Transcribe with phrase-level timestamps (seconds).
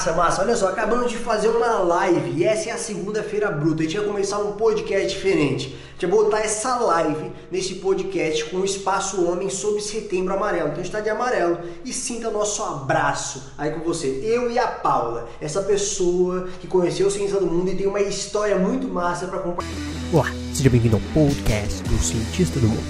[0.00, 0.42] Massa, massa.
[0.42, 3.82] Olha só, acabamos de fazer uma live e essa é a segunda-feira bruta.
[3.82, 5.66] A gente ia começar um podcast diferente.
[5.66, 10.68] A gente ia botar essa live nesse podcast com o Espaço Homem sobre Setembro Amarelo.
[10.68, 14.22] Então a gente tá de amarelo e sinta nosso abraço aí com você.
[14.24, 18.00] Eu e a Paula, essa pessoa que conheceu o Ciência do Mundo e tem uma
[18.00, 19.76] história muito massa para compartilhar.
[20.14, 22.82] Olá, seja bem-vindo ao podcast do Cientista do Mundo,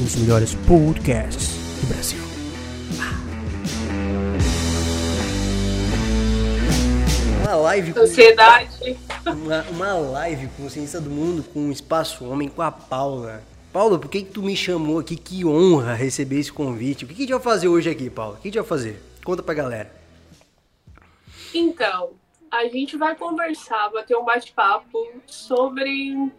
[0.00, 1.50] um dos melhores podcasts
[1.80, 2.27] do Brasil.
[7.48, 8.00] Uma live com...
[8.00, 8.98] Ansiedade.
[9.24, 13.42] Uma, uma live com Ciência do Mundo, com o Espaço Homem, com a Paula.
[13.72, 15.16] Paula, por que, que tu me chamou aqui?
[15.16, 17.06] Que honra receber esse convite.
[17.06, 18.34] O que, que a gente vai fazer hoje aqui, Paula?
[18.34, 19.02] O que a gente vai fazer?
[19.24, 19.90] Conta pra galera.
[21.54, 22.10] Então,
[22.50, 26.30] a gente vai conversar, bater um bate-papo sobre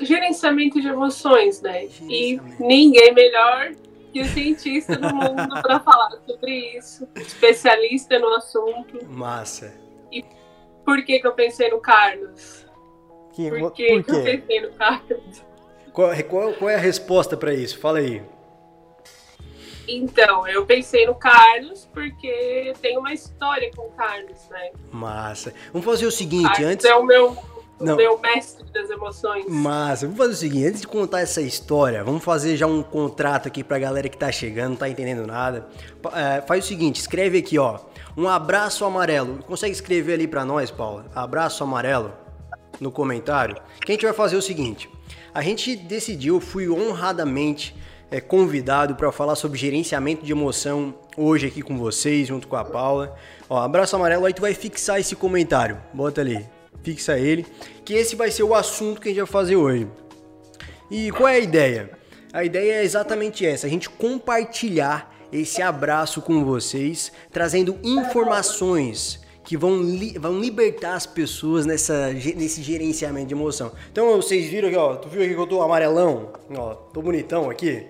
[0.00, 1.86] gerenciamento de emoções, né?
[2.10, 3.70] E ninguém melhor
[4.12, 8.98] que o cientista do mundo para falar sobre isso, especialista no assunto.
[9.06, 9.83] Massa.
[10.84, 12.66] Por que, que eu pensei no Carlos?
[13.32, 15.42] Que, Por por que, que eu pensei no Carlos?
[15.92, 17.78] Qual, qual, qual é a resposta pra isso?
[17.78, 18.22] Fala aí.
[19.86, 24.70] Então, eu pensei no Carlos porque tem uma história com o Carlos, né?
[24.90, 25.52] Massa.
[25.72, 26.84] Vamos fazer o seguinte, Carlos antes.
[26.86, 27.36] é o meu,
[27.80, 27.96] Não.
[27.96, 29.46] meu mestre das emoções.
[29.48, 33.48] Massa, vamos fazer o seguinte, antes de contar essa história, vamos fazer já um contrato
[33.48, 35.66] aqui pra galera que tá chegando, não tá entendendo nada.
[36.12, 37.80] É, faz o seguinte, escreve aqui, ó,
[38.16, 39.40] um abraço amarelo.
[39.46, 41.06] Consegue escrever ali pra nós, Paula?
[41.14, 42.12] Abraço amarelo
[42.80, 43.56] no comentário.
[43.84, 44.88] Que a gente vai fazer o seguinte,
[45.32, 47.74] a gente decidiu, fui honradamente
[48.10, 52.64] é, convidado para falar sobre gerenciamento de emoção hoje aqui com vocês, junto com a
[52.64, 53.16] Paula.
[53.48, 56.46] Ó, abraço amarelo, aí tu vai fixar esse comentário, bota ali,
[56.84, 57.46] fixa ele,
[57.84, 59.88] que esse vai ser o assunto que a gente vai fazer hoje.
[60.90, 61.90] E qual é a ideia?
[62.32, 69.56] A ideia é exatamente essa: a gente compartilhar esse abraço com vocês, trazendo informações que
[69.56, 73.72] vão, li- vão libertar as pessoas nessa, nesse gerenciamento de emoção.
[73.92, 76.32] Então vocês viram aqui, ó, tu viu aqui que eu tô amarelão?
[76.56, 77.86] Ó, tô bonitão aqui.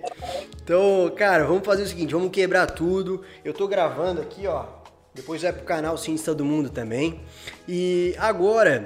[0.63, 3.21] Então, cara, vamos fazer o seguinte, vamos quebrar tudo.
[3.43, 4.65] Eu tô gravando aqui, ó.
[5.15, 7.21] Depois vai pro canal Ciência do Mundo também.
[7.67, 8.83] E agora,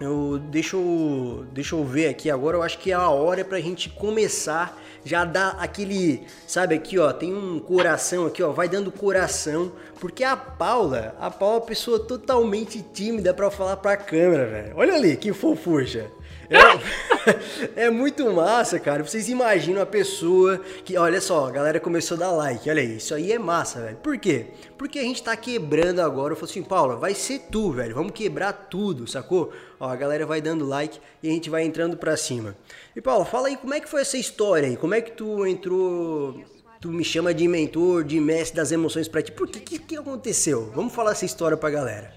[0.00, 3.60] eu, deixa, eu, deixa eu ver aqui agora, eu acho que é a hora pra
[3.60, 8.92] gente começar já dar aquele, sabe aqui ó, tem um coração aqui ó, vai dando
[8.92, 14.46] coração, porque a Paula, a Paula é uma pessoa totalmente tímida pra falar pra câmera,
[14.46, 14.72] velho.
[14.76, 16.10] Olha ali, que fofucha.
[16.50, 19.04] É, é muito massa, cara.
[19.04, 22.96] Vocês imaginam a pessoa que, olha só, a galera começou a dar like, olha aí,
[22.96, 23.96] isso aí é massa, velho.
[23.98, 24.48] Por quê?
[24.76, 26.32] Porque a gente tá quebrando agora.
[26.32, 27.94] Eu falei assim, Paula, vai ser tu, velho.
[27.94, 29.52] Vamos quebrar tudo, sacou?
[29.78, 32.56] Ó, a galera vai dando like e a gente vai entrando pra cima.
[32.96, 34.76] E Paula, fala aí, como é que foi essa história aí?
[34.76, 36.42] Como é que tu entrou?
[36.80, 39.30] Tu me chama de mentor, de mestre das emoções pra ti.
[39.30, 40.72] Por que que, que aconteceu?
[40.74, 42.12] Vamos falar essa história pra galera.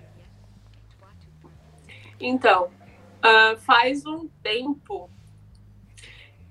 [2.20, 2.70] Então,
[3.24, 5.10] ah, faz um tempo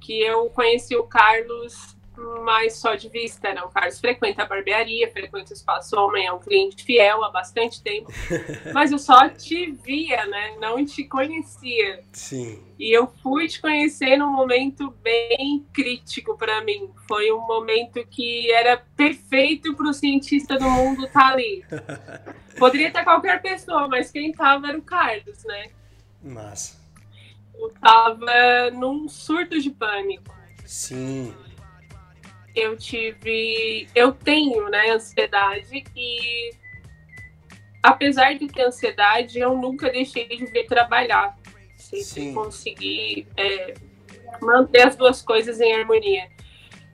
[0.00, 1.94] que eu conheci o Carlos,
[2.42, 3.62] mas só de vista, né?
[3.62, 7.82] O Carlos frequenta a barbearia, frequenta o Espaço Homem, é um cliente fiel há bastante
[7.82, 8.10] tempo.
[8.72, 10.56] Mas eu só te via, né?
[10.60, 12.02] Não te conhecia.
[12.12, 12.62] Sim.
[12.78, 16.90] E eu fui te conhecer num momento bem crítico para mim.
[17.08, 21.64] Foi um momento que era perfeito para o cientista do mundo estar ali.
[22.58, 25.70] Poderia ter qualquer pessoa, mas quem tava era o Carlos, né?
[26.22, 26.80] Massa.
[27.54, 30.34] Eu tava num surto de pânico.
[30.64, 31.34] Sim.
[32.54, 33.88] Eu tive.
[33.94, 36.50] Eu tenho, né, ansiedade e.
[37.82, 41.36] Apesar de ter ansiedade, eu nunca deixei de vir trabalhar.
[41.76, 42.34] Sempre Sim.
[42.34, 43.74] consegui é,
[44.40, 46.28] manter as duas coisas em harmonia.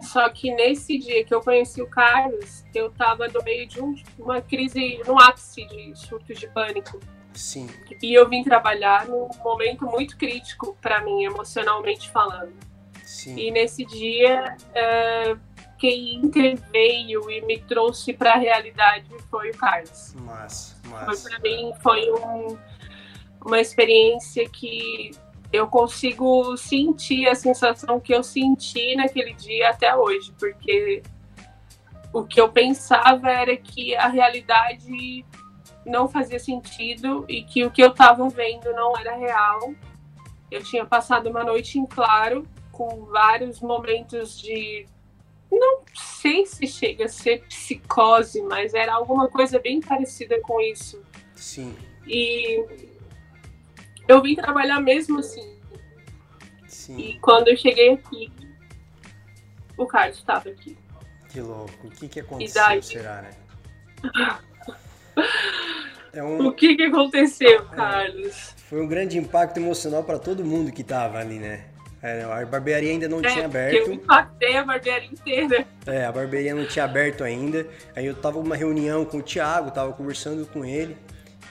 [0.00, 3.94] Só que nesse dia que eu conheci o Carlos, eu tava no meio de um-
[4.18, 7.00] uma crise, no ápice de surto de pânico.
[7.38, 7.68] Sim.
[8.02, 12.52] E eu vim trabalhar num momento muito crítico para mim, emocionalmente falando.
[13.04, 13.36] Sim.
[13.38, 15.36] E nesse dia, é,
[15.78, 20.12] quem interveio e me trouxe para a realidade foi o Carlos.
[20.12, 21.28] Foi massa.
[21.28, 22.58] para mim foi um-
[23.44, 25.12] uma experiência que
[25.52, 31.02] eu consigo sentir a sensação que eu senti naquele dia até hoje, porque
[32.12, 35.24] o que eu pensava era que a realidade
[35.88, 39.74] não fazia sentido e que o que eu estava vendo não era real.
[40.50, 44.86] Eu tinha passado uma noite em claro, com vários momentos de.
[45.50, 51.02] Não sei se chega a ser psicose, mas era alguma coisa bem parecida com isso.
[51.34, 51.74] Sim.
[52.06, 52.64] E
[54.06, 55.58] eu vim trabalhar mesmo assim.
[56.66, 56.98] Sim.
[56.98, 58.30] E quando eu cheguei aqui,
[59.76, 60.76] o Carlos estava aqui.
[61.28, 61.86] Que louco.
[61.86, 62.86] O que, que aconteceu, Idade.
[62.86, 63.30] será, né?
[66.12, 66.46] É um...
[66.46, 68.54] O que, que aconteceu, Carlos?
[68.68, 71.64] Foi um grande impacto emocional para todo mundo que tava ali, né?
[72.02, 73.76] É, a barbearia ainda não é, tinha aberto.
[73.76, 75.66] Eu impactei a barbearia inteira.
[75.86, 77.66] É, a barbearia não tinha aberto ainda.
[77.94, 80.96] Aí eu tava numa reunião com o Thiago, tava conversando com ele.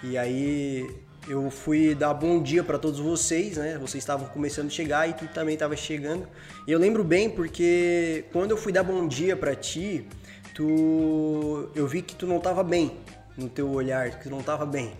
[0.04, 0.90] E aí
[1.28, 3.78] eu fui dar bom dia para todos vocês, né?
[3.78, 6.26] Vocês estavam começando a chegar e tu também estava chegando.
[6.66, 10.06] E eu lembro bem porque quando eu fui dar bom dia para ti,
[10.54, 12.98] tu eu vi que tu não estava bem
[13.38, 14.94] no teu olhar, que não estava bem.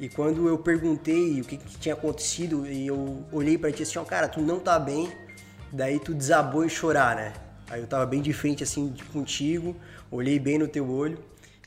[0.00, 3.98] E quando eu perguntei o que, que tinha acontecido e eu olhei para ti assim,
[3.98, 5.12] ó, cara, tu não tá bem.
[5.72, 7.32] Daí tu desabou em chorar, né?
[7.68, 9.76] Aí eu tava bem de frente assim contigo,
[10.10, 11.18] olhei bem no teu olho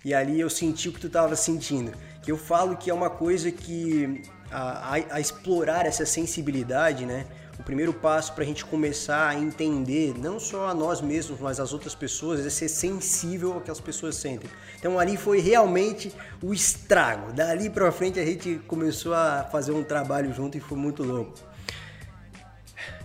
[0.03, 1.91] e ali eu senti o que tu tava sentindo.
[2.21, 4.21] Que eu falo que é uma coisa que
[4.51, 7.25] a, a, a explorar essa sensibilidade, né?
[7.59, 11.59] O primeiro passo para a gente começar a entender, não só a nós mesmos, mas
[11.59, 14.49] as outras pessoas, é ser sensível ao que as pessoas sentem.
[14.77, 17.33] Então ali foi realmente o estrago.
[17.33, 21.33] Dali para frente a gente começou a fazer um trabalho junto e foi muito louco.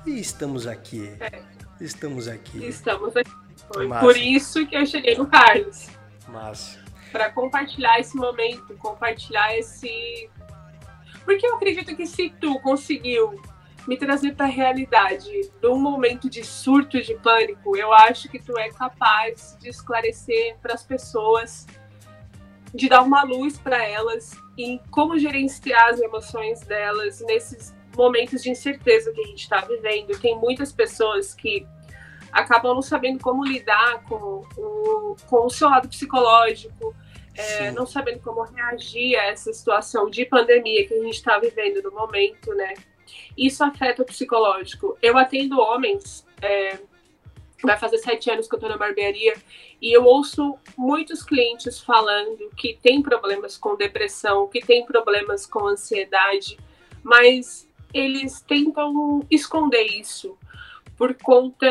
[0.07, 1.11] E estamos aqui.
[1.19, 1.43] É.
[1.81, 2.65] Estamos aqui.
[2.67, 3.33] Estamos aqui.
[3.73, 4.07] Foi Massa.
[4.07, 5.89] por isso que eu cheguei no Carlos.
[6.29, 6.79] Massa.
[7.11, 10.29] Para compartilhar esse momento, compartilhar esse.
[11.25, 13.41] Porque eu acredito que se tu conseguiu
[13.87, 18.57] me trazer para a realidade num momento de surto de pânico, eu acho que tu
[18.59, 21.67] é capaz de esclarecer para as pessoas,
[22.75, 28.51] de dar uma luz para elas em como gerenciar as emoções delas nesses momentos de
[28.51, 30.19] incerteza que a gente está vivendo.
[30.19, 31.67] Tem muitas pessoas que
[32.33, 36.95] acabam não sabendo como lidar com o, com o seu lado psicológico,
[37.35, 41.83] é, não sabendo como reagir a essa situação de pandemia que a gente está vivendo
[41.83, 42.75] no momento, né?
[43.37, 44.97] Isso afeta o psicológico.
[45.03, 46.79] Eu atendo homens, é,
[47.63, 49.35] vai fazer sete anos que eu estou na barbearia,
[49.81, 55.67] e eu ouço muitos clientes falando que tem problemas com depressão, que tem problemas com
[55.67, 56.59] ansiedade,
[57.03, 60.39] mas eles tentam esconder isso
[60.97, 61.67] por conta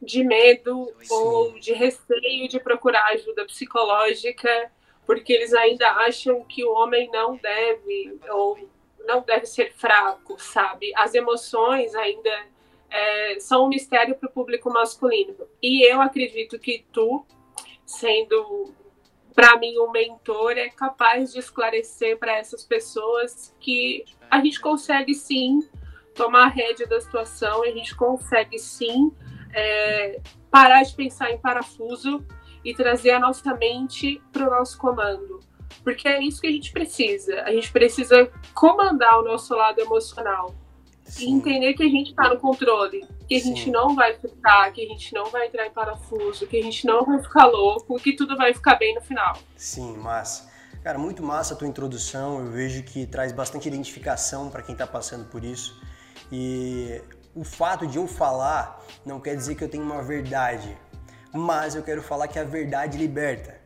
[0.00, 4.70] de medo ou de receio de procurar ajuda psicológica,
[5.04, 8.58] porque eles ainda acham que o homem não deve ou
[9.06, 10.92] não deve ser fraco, sabe?
[10.96, 12.46] As emoções ainda
[12.90, 15.36] é, são um mistério para o público masculino.
[15.62, 17.24] E eu acredito que tu,
[17.84, 18.72] sendo
[19.34, 25.14] para mim um mentor, é capaz de esclarecer para essas pessoas que a gente consegue
[25.14, 25.60] sim
[26.14, 29.10] tomar a rédea da situação, a gente consegue sim
[29.54, 30.20] é,
[30.50, 32.24] parar de pensar em parafuso
[32.64, 35.40] e trazer a nossa mente para o nosso comando.
[35.82, 37.42] Porque é isso que a gente precisa.
[37.42, 40.54] A gente precisa comandar o nosso lado emocional.
[41.04, 41.26] Sim.
[41.26, 43.06] E entender que a gente está no controle.
[43.28, 43.54] Que a Sim.
[43.54, 46.86] gente não vai ficar, que a gente não vai entrar em parafuso, que a gente
[46.86, 49.36] não vai ficar louco, que tudo vai ficar bem no final.
[49.56, 50.50] Sim, massa.
[50.82, 52.40] Cara, muito massa a tua introdução.
[52.40, 55.80] Eu vejo que traz bastante identificação para quem está passando por isso.
[56.30, 57.00] E
[57.34, 60.76] o fato de eu falar não quer dizer que eu tenho uma verdade,
[61.32, 63.61] mas eu quero falar que a verdade liberta.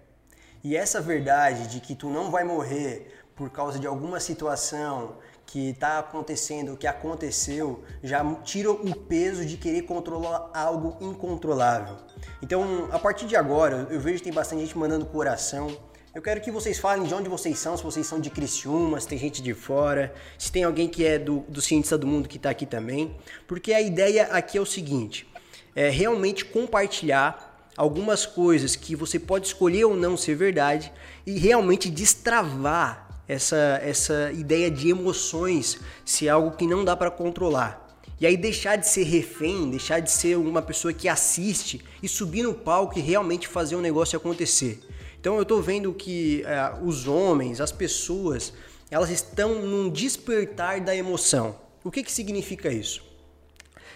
[0.66, 5.14] E essa verdade de que tu não vai morrer por causa de alguma situação
[5.46, 11.96] que está acontecendo, que aconteceu, já tira o peso de querer controlar algo incontrolável.
[12.42, 15.70] Então, a partir de agora, eu vejo que tem bastante gente mandando coração.
[16.12, 19.06] Eu quero que vocês falem de onde vocês são, se vocês são de Criciúma, se
[19.06, 22.38] tem gente de fora, se tem alguém que é do, do Cientista do Mundo que
[22.38, 23.16] está aqui também.
[23.46, 25.32] Porque a ideia aqui é o seguinte,
[25.76, 27.45] é realmente compartilhar
[27.76, 30.92] algumas coisas que você pode escolher ou não ser verdade
[31.26, 37.11] e realmente destravar essa, essa ideia de emoções se é algo que não dá para
[37.11, 37.85] controlar.
[38.18, 42.45] E aí deixar de ser refém, deixar de ser uma pessoa que assiste e subir
[42.45, 44.80] no palco e realmente fazer um negócio acontecer.
[45.21, 48.54] Então eu estou vendo que é, os homens, as pessoas,
[48.90, 51.59] elas estão num despertar da emoção.
[51.85, 53.04] O que, que significa isso?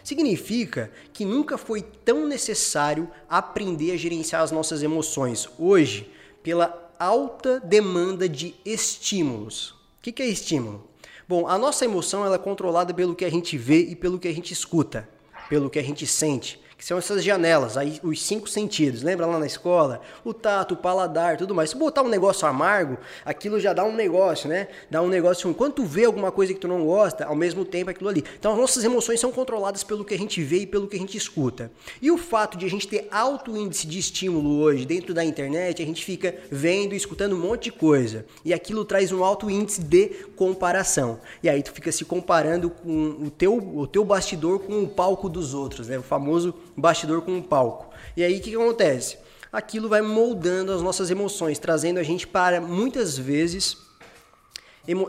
[0.03, 5.49] Significa que nunca foi tão necessário aprender a gerenciar as nossas emoções.
[5.59, 6.11] Hoje,
[6.43, 9.71] pela alta demanda de estímulos.
[9.71, 10.89] O que é estímulo?
[11.29, 14.29] Bom, a nossa emoção ela é controlada pelo que a gente vê e pelo que
[14.29, 15.09] a gente escuta,
[15.49, 19.03] pelo que a gente sente que são essas janelas, aí os cinco sentidos.
[19.03, 20.01] Lembra lá na escola?
[20.25, 21.69] O tato, o paladar, tudo mais.
[21.69, 24.67] Se botar um negócio amargo, aquilo já dá um negócio, né?
[24.91, 25.53] Dá um negócio ruim.
[25.53, 28.25] Quando tu vê alguma coisa que tu não gosta, ao mesmo tempo aquilo ali.
[28.39, 30.99] Então as nossas emoções são controladas pelo que a gente vê e pelo que a
[30.99, 31.71] gente escuta.
[32.01, 35.83] E o fato de a gente ter alto índice de estímulo hoje dentro da internet,
[35.83, 38.25] a gente fica vendo e escutando um monte de coisa.
[38.43, 41.21] E aquilo traz um alto índice de comparação.
[41.43, 45.29] E aí tu fica se comparando com o teu, o teu bastidor com o palco
[45.29, 45.99] dos outros, né?
[45.99, 47.91] O famoso bastidor com um palco.
[48.17, 49.19] E aí o que, que acontece?
[49.53, 53.77] Aquilo vai moldando as nossas emoções, trazendo a gente para muitas vezes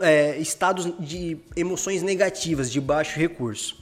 [0.00, 3.76] é, estados de emoções negativas, de baixo recurso.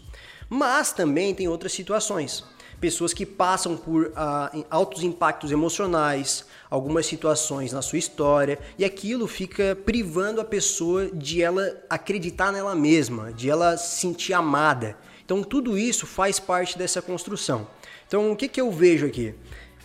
[0.49, 2.45] Mas também tem outras situações.
[2.81, 9.27] Pessoas que passam por ah, altos impactos emocionais, algumas situações na sua história, e aquilo
[9.27, 14.97] fica privando a pessoa de ela acreditar nela mesma, de ela se sentir amada.
[15.23, 17.67] Então tudo isso faz parte dessa construção.
[18.11, 19.33] Então o que, que eu vejo aqui?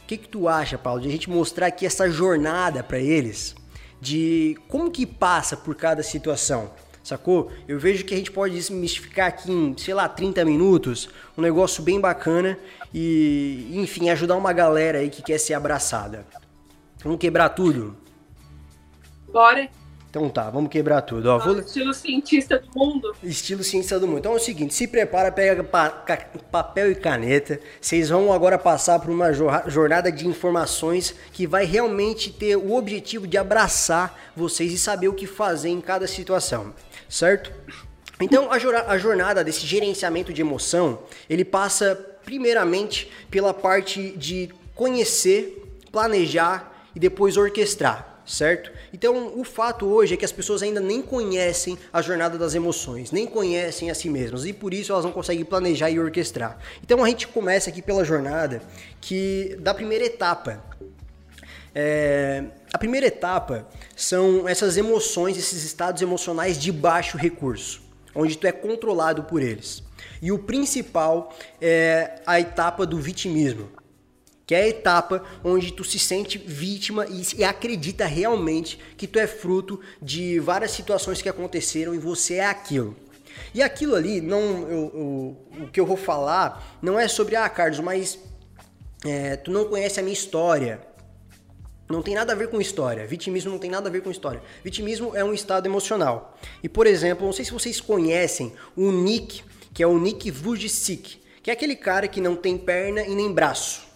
[0.01, 3.55] O que, que tu acha, Paulo, de a gente mostrar aqui essa jornada para eles,
[4.01, 6.71] de como que passa por cada situação?
[7.03, 7.51] Sacou?
[7.67, 11.83] Eu vejo que a gente pode desmistificar aqui em, sei lá, 30 minutos, um negócio
[11.83, 12.57] bem bacana
[12.91, 16.25] e, enfim, ajudar uma galera aí que quer ser abraçada.
[17.03, 17.95] Vamos quebrar tudo?
[19.31, 19.69] Bora!
[20.15, 21.25] Então tá, vamos quebrar tudo.
[21.25, 21.59] Ó, vou...
[21.59, 23.13] Estilo cientista do mundo.
[23.21, 24.19] Estilo cientista do mundo.
[24.19, 25.89] Então é o seguinte, se prepara, pega pa
[26.49, 27.59] papel e caneta.
[27.81, 33.27] Vocês vão agora passar por uma jornada de informações que vai realmente ter o objetivo
[33.27, 36.73] de abraçar vocês e saber o que fazer em cada situação,
[37.09, 37.51] certo?
[38.21, 41.93] Então a jornada desse gerenciamento de emoção, ele passa
[42.23, 48.71] primeiramente pela parte de conhecer, planejar e depois orquestrar certo?
[48.93, 53.11] Então, o fato hoje é que as pessoas ainda nem conhecem a jornada das emoções,
[53.11, 56.57] nem conhecem a si mesmas e por isso elas não conseguem planejar e orquestrar.
[56.83, 58.61] Então, a gente começa aqui pela jornada
[58.99, 60.63] que da primeira etapa.
[61.73, 67.81] É, a primeira etapa são essas emoções, esses estados emocionais de baixo recurso,
[68.15, 69.83] onde tu é controlado por eles.
[70.21, 73.69] E o principal é a etapa do vitimismo
[74.45, 79.25] que é a etapa onde tu se sente vítima e, acredita realmente que tu é
[79.25, 82.95] fruto de várias situações que aconteceram e você é aquilo.
[83.53, 87.49] E aquilo ali, não, eu, eu, o que eu vou falar não é sobre, ah,
[87.49, 88.19] Carlos, mas
[89.05, 90.79] é, tu não conhece a minha história.
[91.89, 93.05] Não tem nada a ver com história.
[93.05, 94.41] Vitimismo não tem nada a ver com história.
[94.63, 96.37] Vitimismo é um estado emocional.
[96.63, 101.21] E, por exemplo, não sei se vocês conhecem o Nick, que é o Nick Vujicic,
[101.43, 103.94] que é aquele cara que não tem perna e nem braço.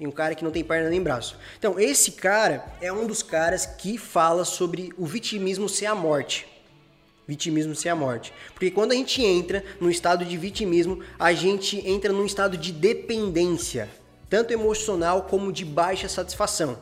[0.00, 1.36] E um cara que não tem perna nem braço.
[1.58, 6.46] Então, esse cara é um dos caras que fala sobre o vitimismo ser a morte.
[7.26, 8.32] Vitimismo ser a morte.
[8.54, 12.72] Porque quando a gente entra no estado de vitimismo, a gente entra num estado de
[12.72, 13.88] dependência,
[14.30, 16.78] tanto emocional como de baixa satisfação.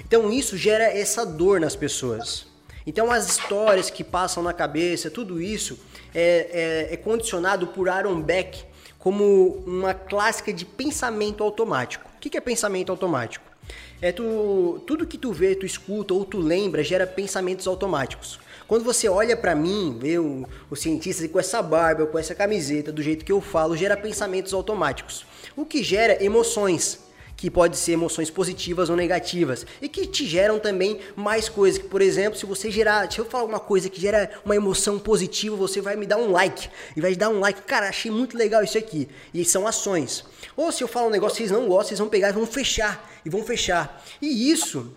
[0.00, 2.46] Então, isso gera essa dor nas pessoas.
[2.86, 5.78] Então, as histórias que passam na cabeça, tudo isso
[6.14, 8.64] é, é, é condicionado por Aaron Beck
[8.98, 13.44] como uma clássica de pensamento automático que, que é pensamento automático?
[14.00, 18.40] É tu, tudo que tu vê, tu escuta ou tu lembra gera pensamentos automáticos.
[18.66, 22.90] Quando você olha para mim, vê o, o cientista com essa barba, com essa camiseta,
[22.90, 25.26] do jeito que eu falo, gera pensamentos automáticos.
[25.54, 26.98] O que gera emoções
[27.44, 31.78] que pode ser emoções positivas ou negativas e que te geram também mais coisas.
[31.78, 35.54] Por exemplo, se você gerar, se eu falar uma coisa que gera uma emoção positiva,
[35.54, 38.64] você vai me dar um like e vai dar um like, cara, achei muito legal
[38.64, 39.10] isso aqui.
[39.34, 40.24] E são ações.
[40.56, 42.46] Ou se eu falar um negócio que vocês não gostam, vocês vão pegar e vão
[42.46, 44.02] fechar e vão fechar.
[44.22, 44.96] E isso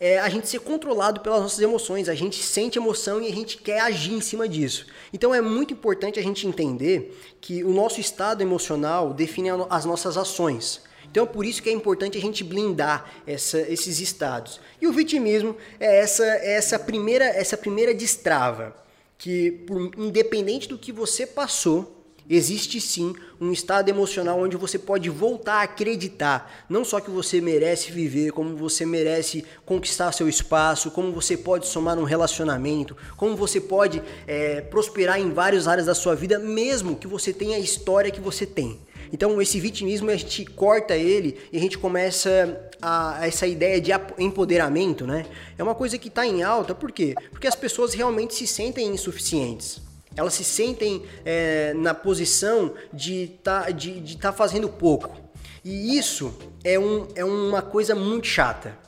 [0.00, 2.08] é a gente ser controlado pelas nossas emoções.
[2.08, 4.86] A gente sente emoção e a gente quer agir em cima disso.
[5.12, 10.16] Então é muito importante a gente entender que o nosso estado emocional define as nossas
[10.16, 10.92] ações.
[11.14, 14.58] Então, por isso que é importante a gente blindar essa, esses estados.
[14.82, 18.74] E o vitimismo é essa, é essa primeira, essa primeira destrava
[19.16, 25.08] que, por, independente do que você passou, existe sim um estado emocional onde você pode
[25.08, 30.90] voltar a acreditar, não só que você merece viver, como você merece conquistar seu espaço,
[30.90, 35.94] como você pode somar um relacionamento, como você pode é, prosperar em várias áreas da
[35.94, 38.80] sua vida, mesmo que você tenha a história que você tem.
[39.12, 43.90] Então, esse vitimismo, a gente corta ele e a gente começa a, essa ideia de
[44.18, 45.26] empoderamento, né?
[45.56, 47.14] É uma coisa que está em alta, por quê?
[47.30, 49.80] Porque as pessoas realmente se sentem insuficientes.
[50.16, 55.16] Elas se sentem é, na posição de tá, de, de tá fazendo pouco.
[55.64, 56.32] E isso
[56.62, 58.78] é, um, é uma coisa muito chata.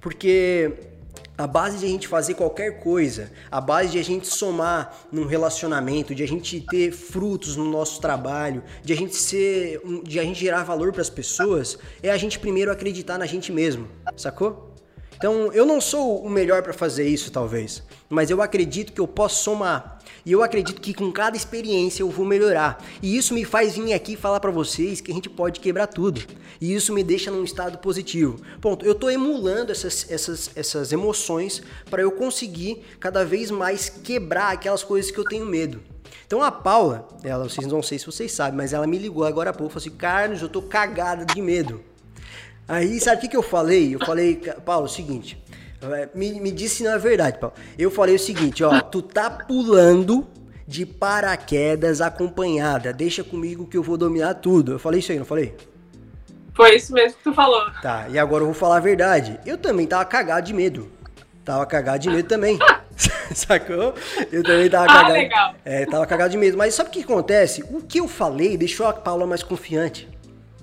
[0.00, 0.72] Porque
[1.36, 5.26] a base de a gente fazer qualquer coisa, a base de a gente somar num
[5.26, 10.22] relacionamento, de a gente ter frutos no nosso trabalho, de a gente ser, de a
[10.22, 14.71] gente gerar valor para as pessoas, é a gente primeiro acreditar na gente mesmo, sacou?
[15.22, 19.06] Então, eu não sou o melhor para fazer isso, talvez, mas eu acredito que eu
[19.06, 20.00] posso somar.
[20.26, 22.84] E eu acredito que com cada experiência eu vou melhorar.
[23.00, 26.20] E isso me faz vir aqui falar para vocês que a gente pode quebrar tudo.
[26.60, 28.40] E isso me deixa num estado positivo.
[28.60, 28.84] Ponto.
[28.84, 34.82] Eu tô emulando essas, essas, essas emoções para eu conseguir cada vez mais quebrar aquelas
[34.82, 35.80] coisas que eu tenho medo.
[36.26, 39.50] Então a Paula, ela, vocês não sei se vocês sabem, mas ela me ligou agora
[39.50, 41.91] há pouco e falou assim: Carlos, eu tô cagada de medo.
[42.72, 43.94] Aí, sabe o que, que eu falei?
[43.94, 45.36] Eu falei, Paulo, o seguinte,
[45.82, 47.54] É, me, me disse se não é verdade, Paulo.
[47.76, 50.26] Eu falei o seguinte, ó, tu tá pulando
[50.66, 52.92] de paraquedas acompanhada.
[52.92, 54.72] Deixa comigo que eu vou dominar tudo.
[54.72, 55.54] Eu falei isso aí, não falei?
[56.54, 57.60] Foi isso mesmo que tu falou.
[57.82, 59.38] Tá, e agora eu vou falar a verdade.
[59.44, 60.88] Eu também tava cagado de medo.
[61.44, 62.58] Tava cagado de medo também.
[63.34, 63.94] Sacou?
[64.30, 65.12] Eu também tava Ah, cagado.
[65.14, 65.54] legal.
[65.64, 66.56] É, tava cagado de medo.
[66.56, 67.64] Mas sabe o que acontece?
[67.70, 70.08] O que eu falei deixou a Paula mais confiante.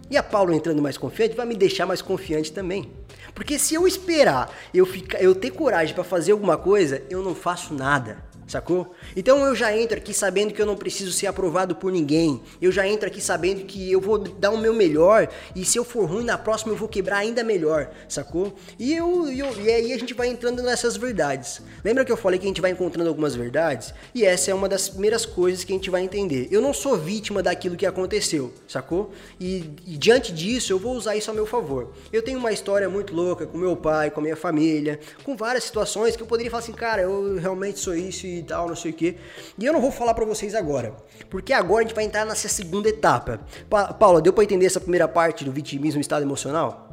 [0.10, 2.92] E a Paula entrando mais confiante vai me deixar mais confiante também.
[3.36, 7.36] Porque se eu esperar eu, ficar, eu ter coragem pra fazer alguma coisa, eu não
[7.36, 8.28] faço nada.
[8.50, 8.96] Sacou?
[9.15, 12.41] Então eu já entro aqui sabendo que eu não preciso ser aprovado por ninguém.
[12.60, 15.29] Eu já entro aqui sabendo que eu vou dar o meu melhor.
[15.56, 17.91] E se eu for ruim na próxima, eu vou quebrar ainda melhor.
[18.08, 18.56] Sacou?
[18.79, 21.62] E, eu, eu- e aí a gente vai entrando nessas verdades.
[21.86, 23.94] Lembra que eu falei que a gente vai encontrando algumas verdades?
[24.15, 26.48] E essa é uma das primeiras coisas que a gente vai entender.
[26.50, 29.12] Eu não sou vítima daquilo que aconteceu, sacou?
[29.39, 31.91] E, e diante disso, eu vou usar isso a meu favor.
[32.12, 35.65] Eu tenho uma história muito louca com meu pai, com a minha família, com várias
[35.65, 38.91] situações que eu poderia falar assim, cara, eu realmente sou isso e tal, não sei
[38.91, 39.15] o quê.
[39.58, 40.93] E eu não vou falar pra vocês agora,
[41.29, 43.39] porque agora a gente vai entrar nessa segunda etapa.
[43.69, 46.88] Pa Paula, deu pra entender essa primeira parte do vitimismo e estado emocional?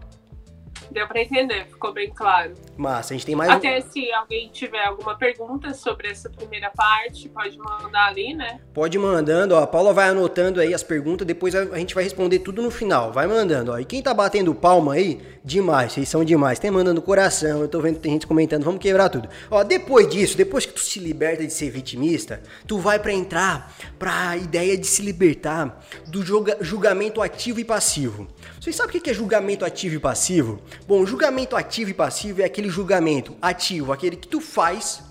[0.97, 2.55] Deu pra entender, ficou bem claro.
[2.75, 3.53] Massa, a gente tem mais um...
[3.53, 8.61] Até se alguém tiver alguma pergunta sobre essa primeira parte, pode mandar ali, né?
[8.73, 9.63] Pode ir mandando, ó.
[9.63, 13.13] A Paula vai anotando aí as perguntas, depois a gente vai responder tudo no final.
[13.13, 13.79] Vai mandando, ó.
[13.79, 16.59] E quem tá batendo palma aí, demais, vocês são demais.
[16.59, 19.29] Tem mandando coração, eu tô vendo que tem gente comentando, vamos quebrar tudo.
[19.51, 23.71] Ó, depois disso, depois que tu se liberta de ser vitimista, tu vai pra entrar
[23.99, 28.27] pra ideia de se libertar do julga- julgamento ativo e passivo.
[28.67, 30.61] Vocês sabem o que é julgamento ativo e passivo?
[30.89, 35.05] Bom, julgamento ativo e passivo é aquele julgamento ativo, aquele que tu faz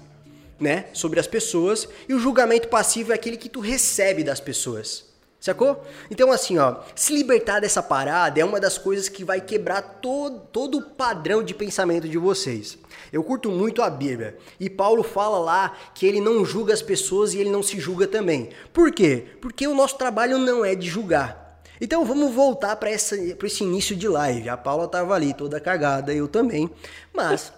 [0.59, 5.05] né, sobre as pessoas, e o julgamento passivo é aquele que tu recebe das pessoas.
[5.39, 5.81] Sacou?
[6.11, 10.41] Então, assim, ó, se libertar dessa parada é uma das coisas que vai quebrar todo,
[10.51, 12.77] todo o padrão de pensamento de vocês.
[13.09, 14.37] Eu curto muito a Bíblia.
[14.59, 18.05] E Paulo fala lá que ele não julga as pessoas e ele não se julga
[18.05, 18.49] também.
[18.73, 19.23] Por quê?
[19.39, 21.44] Porque o nosso trabalho não é de julgar.
[21.79, 24.49] Então vamos voltar para esse início de live.
[24.49, 26.69] A Paula tava ali toda cagada, eu também.
[27.13, 27.51] Mas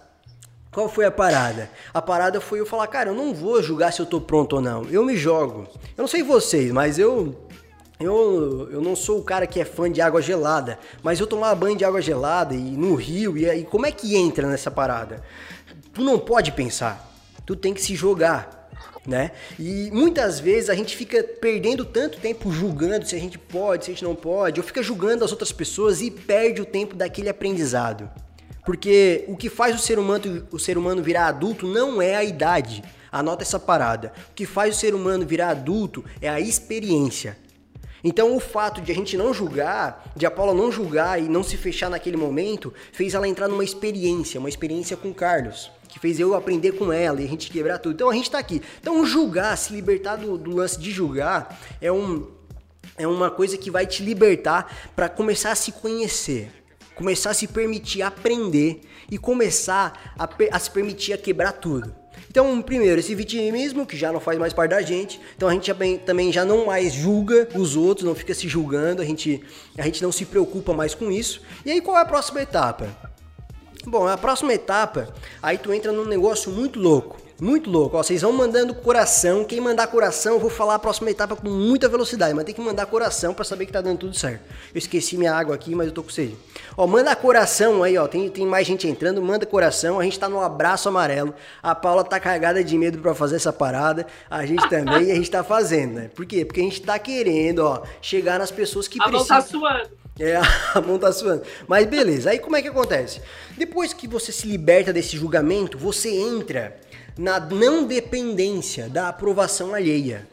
[0.70, 1.70] qual foi a parada?
[1.92, 4.62] A parada foi eu falar, cara, eu não vou julgar se eu tô pronto ou
[4.62, 4.84] não.
[4.84, 5.66] Eu me jogo.
[5.96, 7.34] Eu não sei vocês, mas eu.
[8.00, 11.52] Eu, eu não sou o cara que é fã de água gelada, mas eu tomar
[11.56, 15.20] banho de água gelada e no rio, e aí como é que entra nessa parada?
[15.92, 17.12] Tu não pode pensar,
[17.44, 18.57] tu tem que se jogar,
[19.08, 19.30] né?
[19.58, 23.90] E muitas vezes a gente fica perdendo tanto tempo julgando se a gente pode, se
[23.90, 27.30] a gente não pode, ou fica julgando as outras pessoas e perde o tempo daquele
[27.30, 28.10] aprendizado.
[28.66, 32.22] Porque o que faz o ser humano, o ser humano virar adulto não é a
[32.22, 32.84] idade.
[33.10, 34.12] Anota essa parada.
[34.30, 37.38] O que faz o ser humano virar adulto é a experiência.
[38.04, 41.42] Então o fato de a gente não julgar, de a Paula não julgar e não
[41.42, 46.20] se fechar naquele momento, fez ela entrar numa experiência, uma experiência com Carlos, que fez
[46.20, 47.94] eu aprender com ela e a gente quebrar tudo.
[47.94, 48.62] Então a gente tá aqui.
[48.80, 52.26] Então julgar, se libertar do, do lance de julgar, é um
[52.96, 56.50] é uma coisa que vai te libertar para começar a se conhecer,
[56.96, 61.94] começar a se permitir aprender e começar a, a se permitir a quebrar tudo.
[62.30, 65.20] Então, primeiro, esse vitimismo que já não faz mais parte da gente.
[65.36, 65.72] Então a gente
[66.04, 69.42] também já não mais julga os outros, não fica se julgando, a gente,
[69.78, 71.40] a gente não se preocupa mais com isso.
[71.64, 73.07] E aí qual é a próxima etapa?
[73.86, 75.08] Bom, a próxima etapa,
[75.42, 77.27] aí tu entra num negócio muito louco.
[77.40, 77.96] Muito louco.
[77.96, 79.44] Ó, vocês vão mandando coração.
[79.44, 82.34] Quem mandar coração, eu vou falar a próxima etapa com muita velocidade.
[82.34, 84.42] Mas tem que mandar coração pra saber que tá dando tudo certo.
[84.74, 86.36] Eu esqueci minha água aqui, mas eu tô com sede.
[86.76, 88.08] Ó, manda coração aí, ó.
[88.08, 89.22] Tem, tem mais gente entrando.
[89.22, 90.00] Manda coração.
[90.00, 91.32] A gente tá no abraço amarelo.
[91.62, 94.04] A Paula tá cagada de medo pra fazer essa parada.
[94.28, 96.10] A gente também e a gente tá fazendo, né?
[96.12, 96.44] Por quê?
[96.44, 99.36] Porque a gente tá querendo, ó, chegar nas pessoas que A mão precisam.
[99.36, 99.90] tá suando.
[100.18, 100.34] É,
[100.74, 101.42] a mão tá suando.
[101.68, 103.20] Mas beleza, aí como é que acontece?
[103.56, 106.76] Depois que você se liberta desse julgamento, você entra
[107.18, 110.28] na não dependência da aprovação alheia.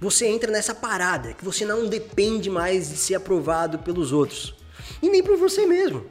[0.00, 4.54] Você entra nessa parada que você não depende mais de ser aprovado pelos outros.
[5.02, 6.06] E nem por você mesmo.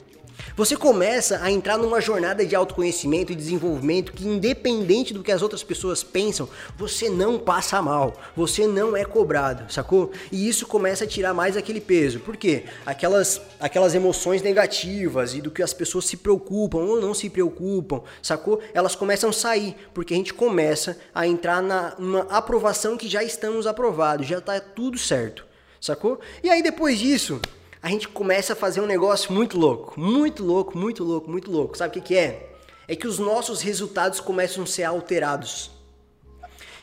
[0.54, 5.40] Você começa a entrar numa jornada de autoconhecimento e desenvolvimento que, independente do que as
[5.40, 10.12] outras pessoas pensam, você não passa mal, você não é cobrado, sacou?
[10.30, 12.20] E isso começa a tirar mais aquele peso.
[12.20, 12.64] Por quê?
[12.84, 18.02] Aquelas, aquelas emoções negativas e do que as pessoas se preocupam ou não se preocupam,
[18.22, 18.60] sacou?
[18.74, 23.22] Elas começam a sair, porque a gente começa a entrar na, numa aprovação que já
[23.22, 25.46] estamos aprovados, já tá tudo certo,
[25.80, 26.20] sacou?
[26.42, 27.40] E aí depois disso,
[27.82, 31.76] a gente começa a fazer um negócio muito louco, muito louco, muito louco, muito louco.
[31.76, 32.54] Sabe o que, que é?
[32.86, 35.72] É que os nossos resultados começam a ser alterados.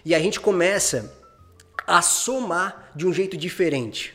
[0.04, 1.18] E a gente começa
[1.88, 4.14] a somar de um jeito diferente.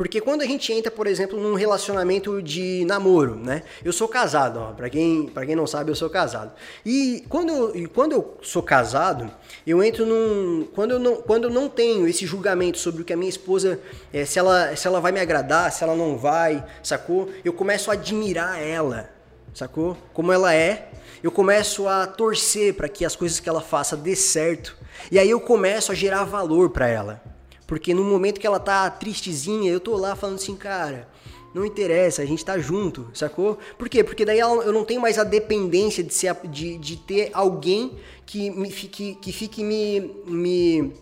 [0.00, 3.62] Porque quando a gente entra, por exemplo, num relacionamento de namoro, né?
[3.84, 6.52] Eu sou casado, ó, pra quem, pra quem não sabe, eu sou casado.
[6.86, 9.30] E quando eu, quando eu sou casado,
[9.66, 10.66] eu entro num.
[10.74, 13.78] Quando eu, não, quando eu não tenho esse julgamento sobre o que a minha esposa.
[14.10, 17.28] É, se, ela, se ela vai me agradar, se ela não vai, sacou?
[17.44, 19.10] Eu começo a admirar ela,
[19.52, 19.98] sacou?
[20.14, 20.92] Como ela é.
[21.22, 24.78] Eu começo a torcer para que as coisas que ela faça dê certo.
[25.12, 27.29] E aí eu começo a gerar valor para ela.
[27.70, 31.08] Porque no momento que ela tá tristezinha, eu tô lá falando assim, cara,
[31.54, 33.60] não interessa, a gente tá junto, sacou?
[33.78, 34.02] Por quê?
[34.02, 38.50] Porque daí eu não tenho mais a dependência de, ser, de, de ter alguém que,
[38.50, 40.92] me, fique, que fique me, me,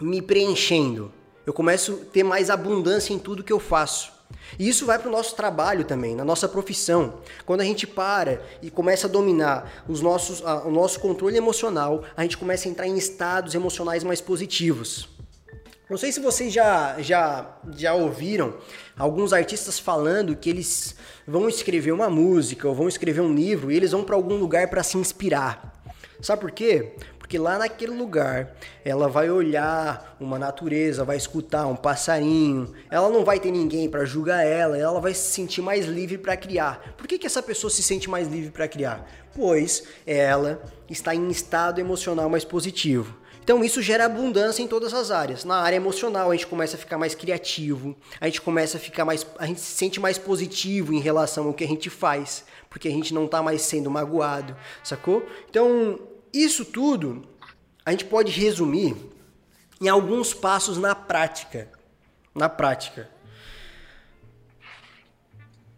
[0.00, 1.12] me preenchendo.
[1.44, 4.10] Eu começo a ter mais abundância em tudo que eu faço.
[4.58, 7.20] E isso vai para o nosso trabalho também, na nossa profissão.
[7.44, 12.02] Quando a gente para e começa a dominar os nossos, a, o nosso controle emocional,
[12.16, 15.17] a gente começa a entrar em estados emocionais mais positivos.
[15.88, 18.58] Não sei se vocês já, já, já ouviram
[18.94, 20.94] alguns artistas falando que eles
[21.26, 24.68] vão escrever uma música ou vão escrever um livro e eles vão para algum lugar
[24.68, 25.72] para se inspirar.
[26.20, 26.92] Sabe por quê?
[27.18, 33.24] Porque lá naquele lugar ela vai olhar uma natureza, vai escutar um passarinho, ela não
[33.24, 36.96] vai ter ninguém para julgar ela, ela vai se sentir mais livre para criar.
[36.98, 39.10] Por que, que essa pessoa se sente mais livre para criar?
[39.34, 43.16] Pois ela está em estado emocional mais positivo.
[43.48, 45.42] Então isso gera abundância em todas as áreas.
[45.42, 49.06] Na área emocional a gente começa a ficar mais criativo, a gente começa a ficar
[49.06, 52.88] mais, a gente se sente mais positivo em relação ao que a gente faz, porque
[52.88, 55.26] a gente não está mais sendo magoado, sacou?
[55.48, 55.98] Então
[56.30, 57.26] isso tudo
[57.86, 58.94] a gente pode resumir
[59.80, 61.70] em alguns passos na prática,
[62.34, 63.08] na prática,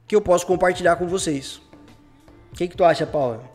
[0.09, 1.62] que eu posso compartilhar com vocês.
[2.52, 3.48] O que, que tu acha, Paula?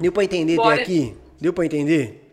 [0.00, 1.16] Deu para entender até aqui?
[1.40, 2.23] Deu para entender?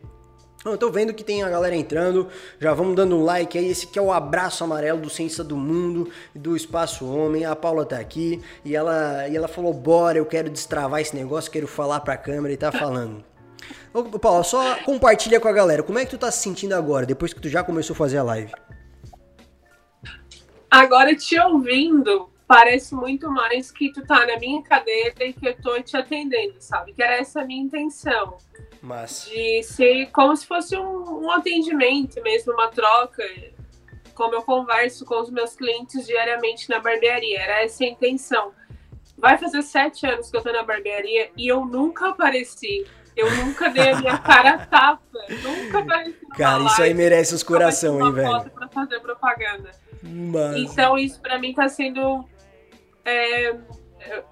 [0.64, 2.28] Eu tô vendo que tem a galera entrando,
[2.60, 3.70] já vamos dando um like aí.
[3.70, 7.46] Esse aqui é o abraço amarelo do Ciência do Mundo, do Espaço Homem.
[7.46, 11.52] A Paula tá aqui e ela, e ela falou: Bora, eu quero destravar esse negócio,
[11.52, 13.24] quero falar pra câmera e tá falando.
[13.92, 15.82] Ô, Paula, só compartilha com a galera.
[15.82, 18.20] Como é que tu tá se sentindo agora, depois que tu já começou a fazer
[18.20, 18.52] a live?
[20.70, 25.56] Agora te ouvindo, parece muito mais que tu tá na minha cadeira e que eu
[25.62, 26.92] tô te atendendo, sabe?
[26.92, 28.38] Que era essa a minha intenção
[28.82, 29.30] mas...
[29.32, 33.24] De ser como se fosse um, um atendimento mesmo, uma troca.
[34.16, 37.40] Como eu converso com os meus clientes diariamente na barbearia.
[37.40, 38.52] Era essa a intenção.
[39.18, 42.86] Vai fazer sete anos que eu tô na barbearia e eu nunca apareci.
[43.16, 45.20] Eu nunca dei a minha cara tapa.
[45.44, 46.26] Nunca apareci.
[46.36, 48.50] Cara, isso aí merece os coração, hein, velho?
[48.50, 49.72] Pra fazer propaganda.
[50.02, 50.58] Mas...
[50.58, 52.28] Então, isso para mim tá sendo
[53.06, 53.56] é,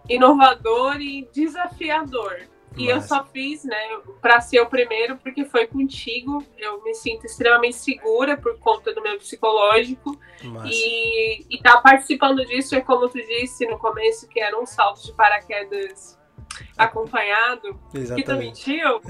[0.07, 2.47] inovador e desafiador.
[2.77, 6.43] E eu só fiz, né, para ser o primeiro, porque foi contigo.
[6.57, 10.17] Eu me sinto extremamente segura por conta do meu psicológico.
[10.65, 15.03] E, e tá participando disso é como tu disse no começo, que era um salto
[15.03, 16.18] de paraquedas
[16.77, 17.79] acompanhado.
[17.93, 18.15] Exatamente.
[18.15, 19.01] Que tu mentiu?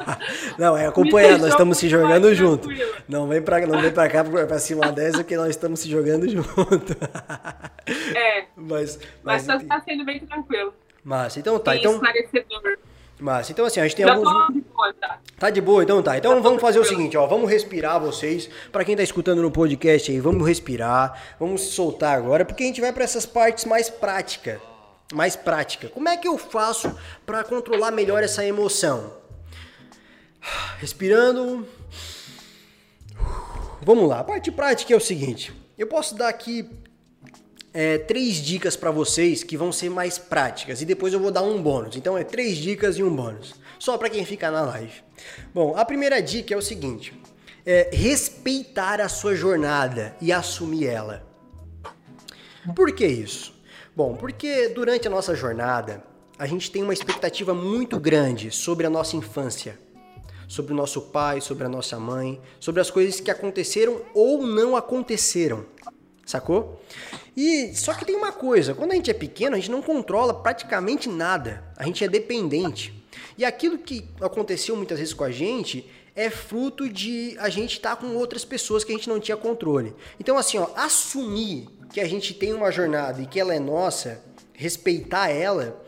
[0.58, 2.68] não, é acompanhado, nós estamos se jogando junto.
[3.08, 6.28] Não vem pra, não vem pra cá pra cima dessa que nós estamos se jogando
[6.28, 6.96] junto.
[8.16, 8.46] é.
[8.56, 10.72] Mas, mas, mas tá sendo bem tranquilo.
[11.04, 11.76] Massa, então tá.
[11.76, 11.94] então...
[11.94, 12.78] esclarecedor.
[13.18, 14.52] Mas, então assim, a gente tem Já alguns.
[14.52, 15.18] De boa, tá?
[15.38, 16.18] tá de boa, então tá.
[16.18, 17.24] Então vamos fazer o seguinte, ó.
[17.24, 18.50] Vamos respirar vocês.
[18.72, 21.36] Para quem tá escutando no podcast aí, vamos respirar.
[21.38, 24.71] Vamos se soltar agora, porque a gente vai para essas partes mais práticas.
[25.12, 25.88] Mais prática.
[25.88, 26.94] Como é que eu faço
[27.24, 29.12] para controlar melhor essa emoção?
[30.78, 31.66] Respirando.
[33.82, 34.20] Vamos lá.
[34.20, 35.52] A parte prática é o seguinte.
[35.76, 36.68] Eu posso dar aqui
[37.74, 41.42] é, três dicas para vocês que vão ser mais práticas e depois eu vou dar
[41.42, 41.96] um bônus.
[41.96, 45.02] Então é três dicas e um bônus, só para quem fica na live.
[45.54, 47.18] Bom, a primeira dica é o seguinte:
[47.64, 51.26] é respeitar a sua jornada e assumir ela.
[52.74, 53.51] Por que isso?
[53.94, 56.02] Bom, porque durante a nossa jornada
[56.38, 59.78] a gente tem uma expectativa muito grande sobre a nossa infância,
[60.48, 64.76] sobre o nosso pai, sobre a nossa mãe, sobre as coisas que aconteceram ou não
[64.76, 65.66] aconteceram.
[66.24, 66.82] Sacou?
[67.36, 70.32] E só que tem uma coisa, quando a gente é pequeno, a gente não controla
[70.32, 71.62] praticamente nada.
[71.76, 72.94] A gente é dependente.
[73.36, 77.96] E aquilo que aconteceu muitas vezes com a gente é fruto de a gente estar
[77.96, 79.94] tá com outras pessoas que a gente não tinha controle.
[80.20, 84.22] Então assim, ó, assumir que a gente tem uma jornada e que ela é nossa,
[84.54, 85.82] respeitar ela,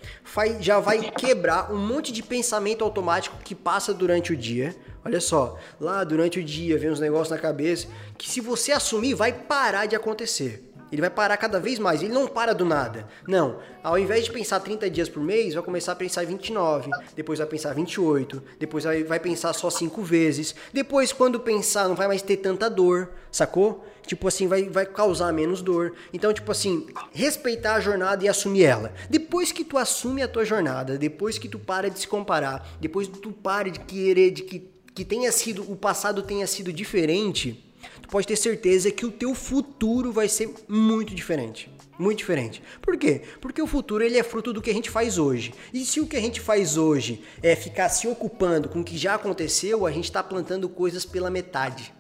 [0.61, 4.75] já vai quebrar um monte de pensamento automático que passa durante o dia.
[5.05, 9.15] Olha só, lá durante o dia vem uns negócios na cabeça que se você assumir
[9.15, 10.74] vai parar de acontecer.
[10.91, 12.03] Ele vai parar cada vez mais.
[12.03, 13.07] Ele não para do nada.
[13.27, 13.59] Não.
[13.83, 16.91] Ao invés de pensar 30 dias por mês, vai começar a pensar 29.
[17.17, 18.43] Depois vai pensar 28.
[18.59, 20.55] Depois vai, pensar só 5 vezes.
[20.73, 23.11] Depois, quando pensar, não vai mais ter tanta dor.
[23.31, 23.85] Sacou?
[24.07, 25.95] Tipo assim, vai, vai causar menos dor.
[26.13, 28.93] Então, tipo assim, respeitar a jornada e assumir ela.
[29.09, 33.09] Depois que tu assume a tua jornada, depois que tu para de se comparar, depois
[33.09, 37.65] que tu para de querer de que, que tenha sido, o passado tenha sido diferente
[38.01, 41.71] tu pode ter certeza que o teu futuro vai ser muito diferente.
[41.99, 42.63] Muito diferente.
[42.83, 43.23] Por quê?
[43.41, 45.55] Porque o futuro ele é fruto do que a gente faz hoje.
[45.73, 48.99] E se o que a gente faz hoje é ficar se ocupando com o que
[48.99, 51.95] já aconteceu, a gente está plantando coisas pela metade.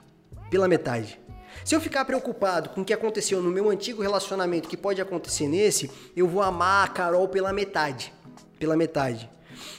[0.50, 1.20] Pela metade.
[1.64, 5.46] Se eu ficar preocupado com o que aconteceu no meu antigo relacionamento, que pode acontecer
[5.46, 8.12] nesse, eu vou amar a Carol pela metade.
[8.58, 9.30] Pela metade.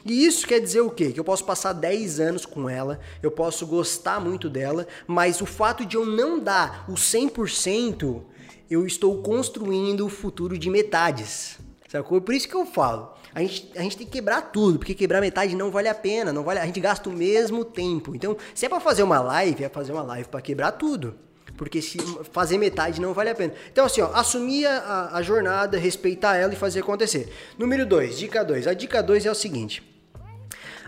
[0.06, 1.12] E isso quer dizer o quê?
[1.12, 5.46] Que eu posso passar 10 anos com ela, eu posso gostar muito dela, mas o
[5.46, 8.22] fato de eu não dar o 100%,
[8.70, 11.58] eu estou construindo o futuro de metades.
[11.88, 12.20] Sacou?
[12.20, 13.14] Por isso que eu falo.
[13.34, 16.32] A gente, a gente tem que quebrar tudo, porque quebrar metade não vale a pena,
[16.32, 18.16] não vale, a gente gasta o mesmo tempo.
[18.16, 21.16] Então, se é para fazer uma live, é fazer uma live para quebrar tudo.
[21.58, 21.98] Porque se
[22.32, 23.54] fazer metade não vale a pena.
[23.72, 27.32] Então, assim, ó, assumir a, a jornada, respeitar ela e fazer acontecer.
[27.58, 28.68] Número 2, dica 2.
[28.68, 29.84] A dica 2 é o seguinte.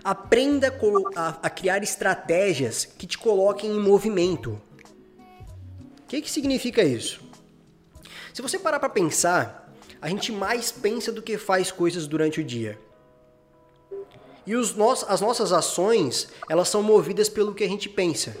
[0.04, 0.74] Aprenda
[1.16, 4.60] a, a, criar estratégias que te coloquem em movimento.
[6.00, 7.20] O que, que significa isso?
[8.32, 12.44] Se você parar para pensar, a gente mais pensa do que faz coisas durante o
[12.44, 12.78] dia.
[14.46, 18.34] E os no as nossas ações, elas são movidas pelo que a gente pensa.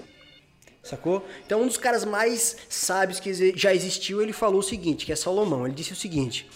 [0.82, 1.26] Sacou?
[1.44, 5.16] Então, um dos caras mais sábios que já existiu, ele falou o seguinte, que é
[5.16, 5.66] Salomão.
[5.66, 6.48] Ele disse o seguinte: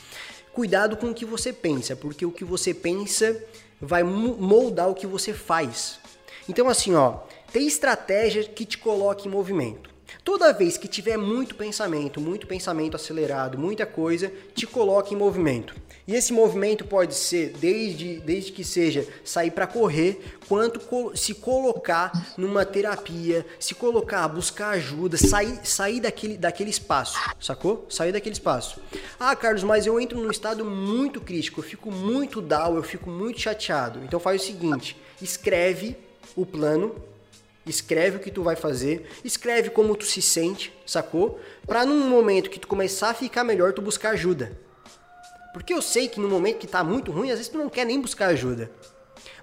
[0.52, 3.42] Cuidado com o que você pensa, porque o que você pensa
[3.80, 5.98] vai moldar o que você faz.
[6.48, 7.20] Então, assim, ó,
[7.52, 9.91] tem estratégia que te coloque em movimento.
[10.24, 15.74] Toda vez que tiver muito pensamento, muito pensamento acelerado, muita coisa, te coloque em movimento.
[16.06, 20.80] E esse movimento pode ser desde, desde que seja sair para correr, quanto
[21.16, 27.86] se colocar numa terapia, se colocar, buscar ajuda, sair, sair daquele, daquele espaço, sacou?
[27.88, 28.80] Sair daquele espaço.
[29.18, 33.08] Ah, Carlos, mas eu entro num estado muito crítico, eu fico muito down, eu fico
[33.08, 34.00] muito chateado.
[34.04, 35.96] Então faz o seguinte, escreve
[36.34, 36.96] o plano
[37.64, 41.38] Escreve o que tu vai fazer, escreve como tu se sente, sacou?
[41.66, 44.58] Pra num momento que tu começar a ficar melhor, tu buscar ajuda.
[45.52, 47.84] Porque eu sei que no momento que tá muito ruim, às vezes tu não quer
[47.84, 48.70] nem buscar ajuda.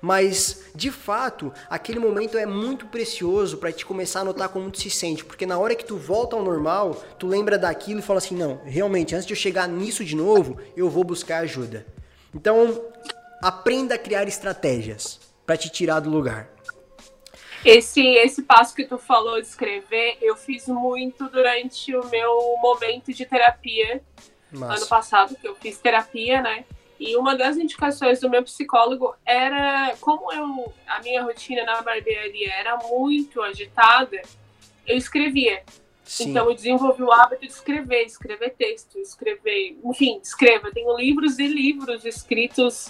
[0.01, 4.79] Mas, de fato, aquele momento é muito precioso para te começar a notar como tu
[4.79, 8.19] se sente, porque na hora que tu volta ao normal, tu lembra daquilo e fala
[8.19, 11.86] assim: "Não, realmente, antes de eu chegar nisso de novo, eu vou buscar ajuda".
[12.34, 12.82] Então,
[13.41, 16.49] aprenda a criar estratégias para te tirar do lugar.
[17.63, 23.13] Esse, esse passo que tu falou de escrever, eu fiz muito durante o meu momento
[23.13, 24.02] de terapia
[24.54, 26.65] ano passado, que eu fiz terapia, né?
[27.00, 32.52] E uma das indicações do meu psicólogo era como eu a minha rotina na barbearia
[32.54, 34.22] era muito agitada,
[34.86, 35.63] eu escrevia.
[36.04, 36.32] Sim.
[36.32, 40.72] Então eu desenvolvi o hábito de escrever, escrever texto, escrever, enfim, escreva.
[40.72, 42.89] Tenho livros e livros escritos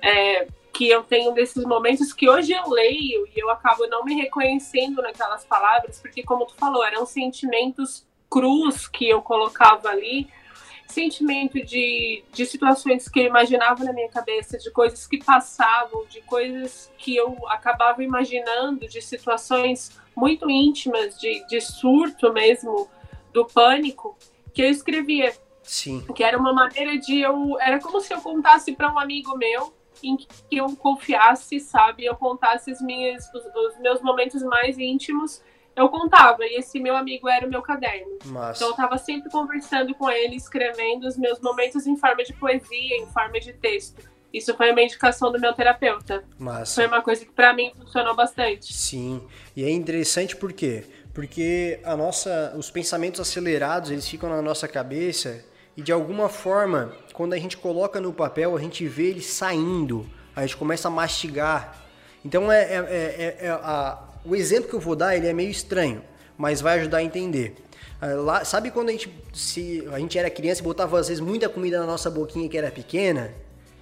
[0.00, 4.14] é, que eu tenho desses momentos que hoje eu leio e eu acabo não me
[4.14, 10.28] reconhecendo naquelas palavras, porque como tu falou, eram sentimentos crus que eu colocava ali,
[10.88, 16.22] sentimento de, de situações que eu imaginava na minha cabeça, de coisas que passavam, de
[16.22, 22.88] coisas que eu acabava imaginando, de situações muito íntimas, de, de surto mesmo,
[23.32, 24.16] do pânico,
[24.52, 25.34] que eu escrevia.
[25.62, 26.04] Sim.
[26.14, 27.56] Que era uma maneira de eu.
[27.60, 29.72] Era como se eu contasse para um amigo meu
[30.02, 32.04] em que eu confiasse, sabe?
[32.04, 35.42] Eu contasse as minhas, os, os, meus momentos mais íntimos,
[35.74, 36.44] eu contava.
[36.44, 38.18] E esse meu amigo era o meu caderno.
[38.26, 38.58] Massa.
[38.58, 42.96] Então eu estava sempre conversando com ele, escrevendo os meus momentos em forma de poesia,
[42.96, 44.10] em forma de texto.
[44.32, 46.24] Isso foi uma indicação do meu terapeuta.
[46.38, 46.76] Massa.
[46.76, 48.72] Foi uma coisa que para mim funcionou bastante.
[48.72, 49.22] Sim.
[49.54, 50.84] E é interessante por quê?
[51.12, 55.44] Porque a nossa, os pensamentos acelerados, eles ficam na nossa cabeça
[55.76, 60.06] e de alguma forma, quando a gente coloca no papel, a gente vê ele saindo,
[60.34, 61.80] a gente começa a mastigar.
[62.24, 65.50] Então, é, é, é, é a, o exemplo que eu vou dar ele é meio
[65.50, 66.02] estranho,
[66.36, 67.56] mas vai ajudar a entender.
[68.00, 71.20] Ah, lá, sabe quando a gente, se a gente era criança e botava às vezes
[71.20, 73.32] muita comida na nossa boquinha que era pequena?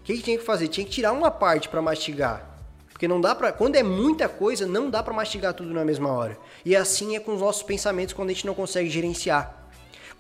[0.01, 0.69] O que, que tinha que fazer?
[0.69, 2.49] Tinha que tirar uma parte para mastigar.
[2.91, 6.11] Porque não dá para, quando é muita coisa, não dá para mastigar tudo na mesma
[6.13, 6.37] hora.
[6.65, 9.60] E assim é com os nossos pensamentos quando a gente não consegue gerenciar.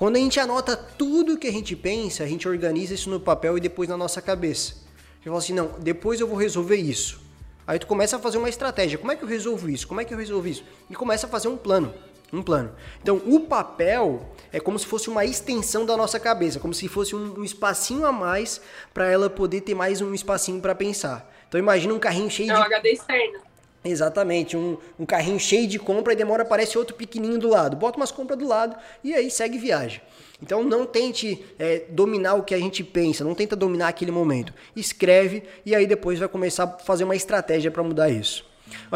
[0.00, 3.58] Quando a gente anota tudo que a gente pensa, a gente organiza isso no papel
[3.58, 4.72] e depois na nossa cabeça.
[5.18, 7.20] Você fala assim, não, depois eu vou resolver isso.
[7.66, 8.96] Aí tu começa a fazer uma estratégia.
[8.96, 9.86] Como é que eu resolvo isso?
[9.86, 10.64] Como é que eu resolvo isso?
[10.88, 11.92] E começa a fazer um plano.
[12.32, 12.72] Um plano.
[13.02, 17.14] Então, o papel é como se fosse uma extensão da nossa cabeça, como se fosse
[17.14, 18.58] um, um espacinho a mais
[18.94, 21.30] para ela poder ter mais um espacinho para pensar.
[21.46, 22.58] Então, imagina um carrinho cheio é de.
[22.58, 23.49] É um HD externo.
[23.82, 27.76] Exatamente, um, um carrinho cheio de compra e demora aparece outro pequenininho do lado.
[27.76, 30.02] Bota umas compras do lado e aí segue viagem.
[30.42, 34.52] Então não tente é, dominar o que a gente pensa, não tenta dominar aquele momento.
[34.76, 38.44] Escreve e aí depois vai começar a fazer uma estratégia para mudar isso.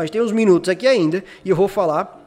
[0.02, 2.20] gente tem uns minutos aqui ainda e eu vou falar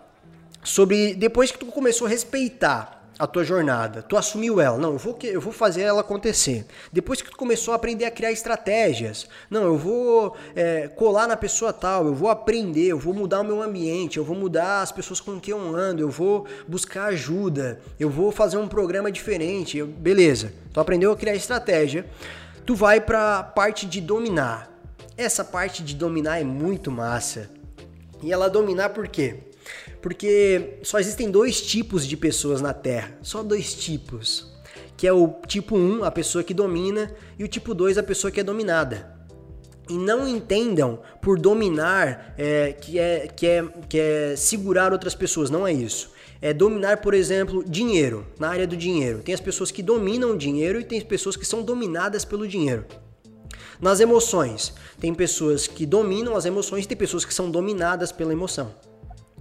[0.64, 4.98] sobre depois que tu começou a respeitar a tua jornada, tu assumiu ela, não, eu
[4.98, 6.66] vou, eu vou fazer ela acontecer.
[6.94, 11.36] Depois que tu começou a aprender a criar estratégias, não, eu vou é, colar na
[11.36, 14.92] pessoa tal, eu vou aprender, eu vou mudar o meu ambiente, eu vou mudar as
[14.92, 19.78] pessoas com quem eu ando, eu vou buscar ajuda, eu vou fazer um programa diferente,
[19.78, 20.54] eu, beleza.
[20.72, 22.06] Tu aprendeu a criar estratégia,
[22.66, 24.72] tu vai para parte de dominar.
[25.18, 27.50] Essa parte de dominar é muito massa.
[28.22, 29.47] E ela dominar por quê?
[30.08, 34.50] Porque só existem dois tipos de pessoas na Terra, só dois tipos.
[34.96, 38.32] Que é o tipo 1, a pessoa que domina, e o tipo 2, a pessoa
[38.32, 39.14] que é dominada.
[39.90, 45.50] E não entendam por dominar é, que, é, que, é, que é segurar outras pessoas,
[45.50, 46.10] não é isso.
[46.42, 49.20] É dominar, por exemplo, dinheiro, na área do dinheiro.
[49.20, 52.86] Tem as pessoas que dominam o dinheiro e tem pessoas que são dominadas pelo dinheiro.
[53.82, 58.32] Nas emoções, tem pessoas que dominam as emoções e tem pessoas que são dominadas pela
[58.32, 58.87] emoção.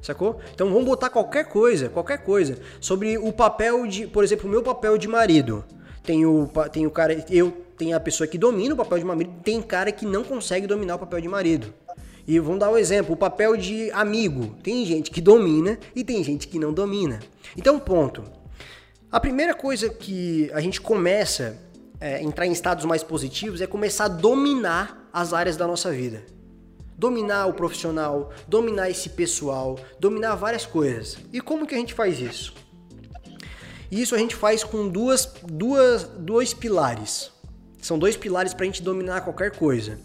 [0.06, 0.38] Sacou?
[0.54, 2.60] Então vamos botar qualquer coisa, qualquer coisa.
[2.80, 5.64] Sobre o papel de, por exemplo, o meu papel de marido.
[6.04, 9.32] Tem o, tem o cara, eu tenho a pessoa que domina o papel de marido,
[9.42, 11.74] tem cara que não consegue dominar o papel de marido.
[12.24, 14.54] E vamos dar um exemplo, o papel de amigo.
[14.62, 17.18] Tem gente que domina e tem gente que não domina.
[17.56, 18.22] Então, ponto.
[19.10, 21.58] A primeira coisa que a gente começa
[22.00, 26.35] é, entrar em estados mais positivos é começar a dominar as áreas da nossa vida
[26.96, 31.18] dominar o profissional, dominar esse pessoal, dominar várias coisas.
[31.32, 32.54] E como que a gente faz isso?
[33.90, 37.30] Isso a gente faz com duas, duas, dois pilares.
[37.80, 39.98] São dois pilares para a gente dominar qualquer coisa.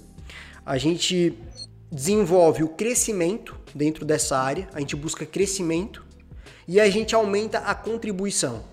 [0.65, 1.37] A gente
[1.91, 6.05] desenvolve o crescimento dentro dessa área, a gente busca crescimento
[6.67, 8.63] e a gente aumenta a contribuição.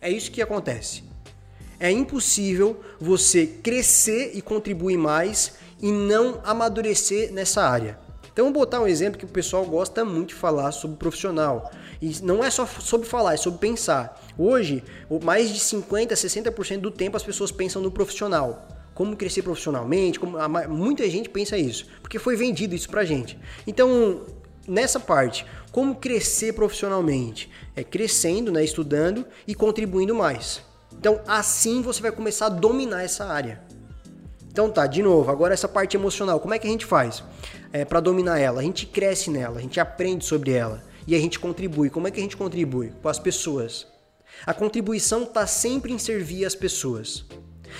[0.00, 1.04] É isso que acontece.
[1.78, 7.98] É impossível você crescer e contribuir mais e não amadurecer nessa área.
[8.32, 11.70] Então, vou botar um exemplo que o pessoal gosta muito de falar sobre profissional.
[12.00, 14.18] E não é só sobre falar, é sobre pensar.
[14.38, 14.82] Hoje,
[15.22, 18.66] mais de 50, 60% do tempo as pessoas pensam no profissional.
[18.94, 23.38] Como crescer profissionalmente, como, muita gente pensa isso, porque foi vendido isso pra gente.
[23.66, 24.22] Então,
[24.66, 27.50] nessa parte, como crescer profissionalmente?
[27.76, 30.62] É crescendo, né, estudando e contribuindo mais.
[30.92, 33.62] Então, assim você vai começar a dominar essa área.
[34.52, 37.24] Então tá, de novo, agora essa parte emocional, como é que a gente faz
[37.72, 38.60] é, para dominar ela?
[38.60, 41.88] A gente cresce nela, a gente aprende sobre ela e a gente contribui.
[41.88, 42.92] Como é que a gente contribui?
[43.02, 43.86] Com as pessoas.
[44.44, 47.24] A contribuição está sempre em servir as pessoas.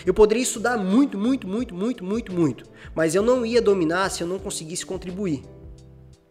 [0.06, 4.22] Eu poderia estudar muito, muito, muito, muito, muito, muito, mas eu não ia dominar se
[4.22, 5.42] eu não conseguisse contribuir,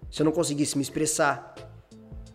[0.09, 1.53] se eu não conseguisse me expressar,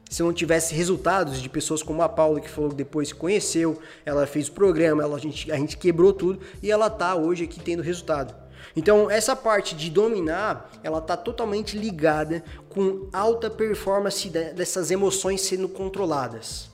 [0.08, 3.78] se não tivesse resultados de pessoas como a Paula, que falou que depois se conheceu,
[4.04, 7.44] ela fez o programa, ela, a, gente, a gente quebrou tudo e ela tá hoje
[7.44, 8.34] aqui tendo resultado.
[8.74, 15.68] Então, essa parte de dominar, ela tá totalmente ligada com alta performance dessas emoções sendo
[15.68, 16.70] controladas.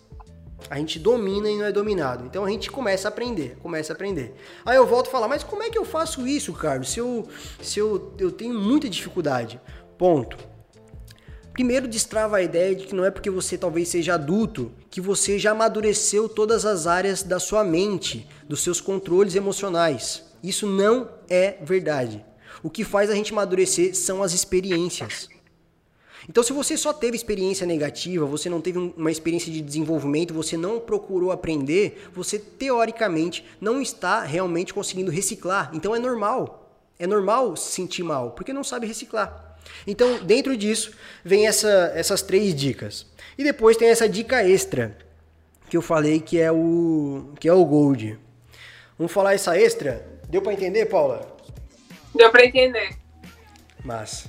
[0.71, 2.25] A gente domina e não é dominado.
[2.25, 4.35] Então a gente começa a aprender, começa a aprender.
[4.65, 6.91] Aí eu volto a falar, mas como é que eu faço isso, Carlos?
[6.91, 7.29] Se eu,
[7.61, 9.61] se eu, eu tenho muita dificuldade.
[9.99, 10.52] Ponto.
[11.53, 15.39] Primeiro, destrava a ideia de que não é porque você talvez seja adulto que você
[15.39, 20.25] já amadureceu todas as áreas da sua mente, dos seus controles emocionais.
[20.43, 22.25] Isso não é verdade.
[22.63, 25.29] O que faz a gente amadurecer são as experiências.
[26.29, 30.57] Então, se você só teve experiência negativa, você não teve uma experiência de desenvolvimento, você
[30.57, 35.71] não procurou aprender, você teoricamente não está realmente conseguindo reciclar.
[35.75, 36.71] Então, é normal.
[36.99, 39.52] É normal se sentir mal, porque não sabe reciclar.
[39.87, 40.93] Então, dentro disso,
[41.25, 43.07] vem essa, essas três dicas.
[43.37, 44.97] E depois tem essa dica extra,
[45.69, 48.19] que eu falei que é o, que é o Gold.
[48.99, 50.07] Vamos falar essa extra?
[50.29, 51.37] Deu para entender, Paula?
[52.15, 52.97] Deu para entender.
[53.85, 54.29] Mas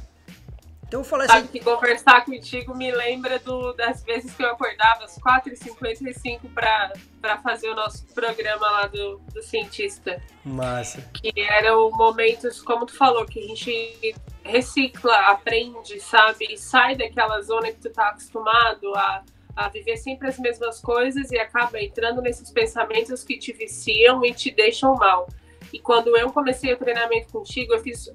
[0.94, 1.48] então eu Sabe assim...
[1.48, 7.68] que conversar contigo me lembra do, das vezes que eu acordava às 4h55 para fazer
[7.70, 10.22] o nosso programa lá do, do cientista.
[10.46, 11.02] Massa.
[11.12, 16.46] Que eram momentos, como tu falou, que a gente recicla, aprende, sabe?
[16.50, 19.24] E sai daquela zona que tu tá acostumado a,
[19.56, 24.34] a viver sempre as mesmas coisas e acaba entrando nesses pensamentos que te viciam e
[24.34, 25.28] te deixam mal.
[25.72, 28.10] E quando eu comecei o treinamento contigo, eu fiz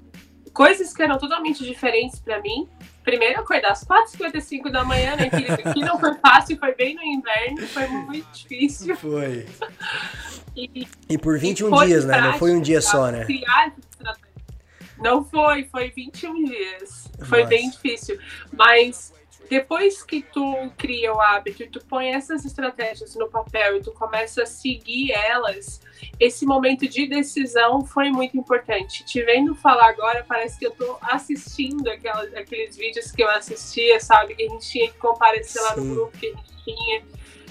[0.53, 2.67] coisas que eram totalmente diferentes para mim,
[3.03, 5.73] primeiro acordar às 4h55 da manhã, né, querido?
[5.73, 8.95] Que não foi fácil, foi bem no inverno, foi muito difícil.
[8.95, 9.45] Foi.
[10.55, 12.19] E, E por e 21 foi dias, né?
[12.19, 13.23] Não foi um dia só, né?
[13.23, 13.71] criar.
[15.01, 17.11] Não foi, foi 21 dias.
[17.27, 17.49] Foi Nossa.
[17.49, 18.19] bem difícil.
[18.51, 19.13] Mas
[19.49, 23.91] depois que tu cria o hábito e tu põe essas estratégias no papel e tu
[23.91, 25.81] começa a seguir elas,
[26.19, 29.03] esse momento de decisão foi muito importante.
[29.03, 33.99] Te vendo falar agora, parece que eu tô assistindo aquelas, aqueles vídeos que eu assistia,
[33.99, 34.35] sabe?
[34.35, 35.81] Que a gente tinha que comparecer lá Sim.
[35.81, 37.03] no grupo que a gente tinha.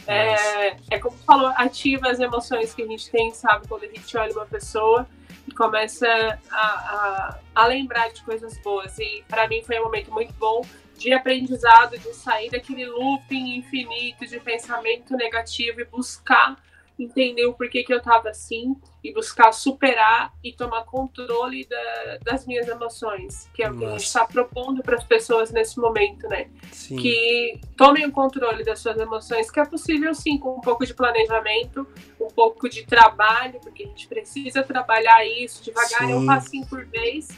[0.07, 3.67] É, é como falou, ativa as emoções que a gente tem, sabe?
[3.67, 5.07] Quando a gente olha uma pessoa
[5.55, 6.07] começa
[6.51, 8.99] a, a, a lembrar de coisas boas.
[8.99, 10.63] E para mim foi um momento muito bom
[10.97, 16.57] de aprendizado, de sair daquele looping infinito de pensamento negativo e buscar
[16.99, 18.75] entender o porquê que eu tava assim
[19.05, 23.91] e buscar superar e tomar controle da- das minhas emoções, que é o que a
[23.91, 26.49] gente está propondo para as pessoas nesse momento, né?
[26.73, 26.97] Sim.
[26.97, 30.95] que tomem o controle das suas emoções, que é possível sim, com um pouco de
[30.95, 31.87] planejamento,
[32.21, 36.85] um pouco de trabalho, porque a gente precisa trabalhar isso devagar, é um passinho por
[36.87, 37.29] vez,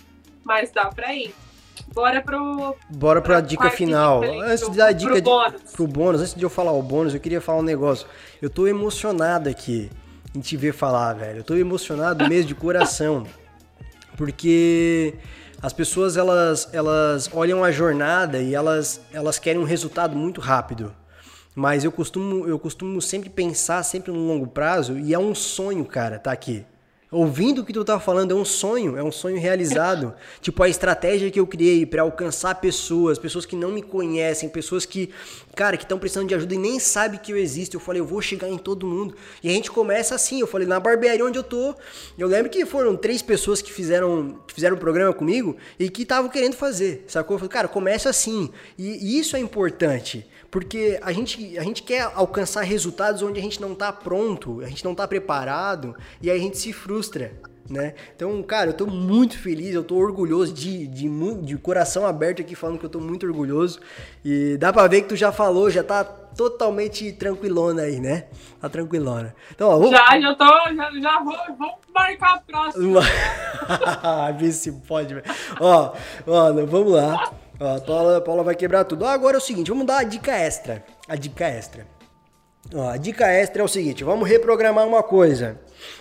[0.44, 1.34] mas dá pra ir.
[1.92, 4.20] Bora pro, Bora pra pra dica final.
[4.20, 5.62] dica Antes pro- de dar a pro dica de, bônus.
[5.72, 8.06] pro bônus, antes de eu falar o bônus, eu queria falar um negócio.
[8.40, 9.90] Eu tô emocionado aqui
[10.34, 11.38] em te ver falar, velho.
[11.40, 13.26] Eu tô emocionado mesmo de coração.
[14.16, 15.14] Porque
[15.62, 20.94] as pessoas elas, elas olham a jornada e elas, elas querem um resultado muito rápido.
[21.54, 25.84] Mas eu costumo, eu costumo sempre pensar sempre no longo prazo e é um sonho,
[25.84, 26.64] cara, tá aqui.
[27.12, 30.14] Ouvindo o que tu tá falando é um sonho, é um sonho realizado.
[30.40, 34.86] tipo a estratégia que eu criei pra alcançar pessoas, pessoas que não me conhecem, pessoas
[34.86, 35.10] que,
[35.56, 37.76] cara, que estão precisando de ajuda e nem sabem que eu existo.
[37.76, 39.16] Eu falei, eu vou chegar em todo mundo.
[39.42, 41.74] E a gente começa assim, eu falei, na barbearia onde eu tô.
[42.16, 46.02] Eu lembro que foram três pessoas que fizeram, que fizeram o programa comigo e que
[46.02, 47.34] estavam querendo fazer, sacou?
[47.34, 48.50] Eu falei, cara, começa assim.
[48.78, 50.24] E, e isso é importante.
[50.50, 54.66] Porque a gente, a gente quer alcançar resultados onde a gente não tá pronto, a
[54.66, 56.99] gente não tá preparado e aí a gente se frustra,
[57.70, 57.94] né?
[58.14, 61.08] Então, cara, eu tô muito feliz, eu tô orgulhoso de, de,
[61.42, 63.80] de coração aberto aqui falando que eu tô muito orgulhoso.
[64.24, 68.24] E dá pra ver que tu já falou, já tá totalmente tranquilona aí, né?
[68.60, 69.34] Tá tranquilona.
[69.52, 69.90] Então, ó, vamos...
[69.90, 73.00] Já, já tô, já, já vou, vou marcar a próxima.
[74.36, 75.26] Vê se pode, velho.
[75.60, 75.92] Ó,
[76.26, 77.32] ó, vamos lá.
[77.60, 79.04] Ó, a Paula, a Paula vai quebrar tudo.
[79.04, 80.84] Ó, agora é o seguinte, vamos dar a dica extra.
[81.08, 81.86] A dica extra.
[82.74, 85.58] Ó, a dica extra é o seguinte, vamos reprogramar uma coisa.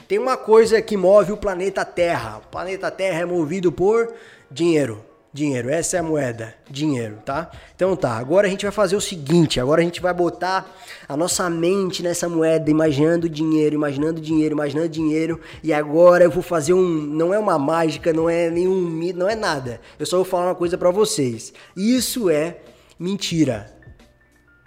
[0.07, 2.41] Tem uma coisa que move o planeta Terra.
[2.43, 4.13] O planeta Terra é movido por
[4.51, 5.05] dinheiro.
[5.31, 7.51] Dinheiro, essa é a moeda, dinheiro, tá?
[7.75, 10.75] Então tá, agora a gente vai fazer o seguinte, agora a gente vai botar
[11.07, 16.41] a nossa mente nessa moeda, imaginando dinheiro, imaginando dinheiro, imaginando dinheiro, e agora eu vou
[16.41, 19.79] fazer um, não é uma mágica, não é nenhum mito, não é nada.
[19.99, 21.53] Eu só vou falar uma coisa pra vocês.
[21.77, 22.57] Isso é
[22.97, 23.71] mentira.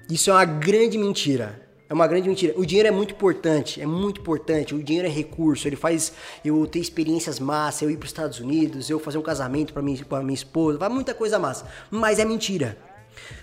[0.08, 1.60] Isso é uma grande mentira.
[1.92, 2.54] É uma grande mentira.
[2.56, 4.74] O dinheiro é muito importante, é muito importante.
[4.74, 6.10] O dinheiro é recurso, ele faz
[6.42, 9.82] eu ter experiências massas, eu ir para os Estados Unidos, eu fazer um casamento para
[9.82, 11.66] minha, minha esposa, vai muita coisa massa.
[11.90, 12.78] Mas é mentira.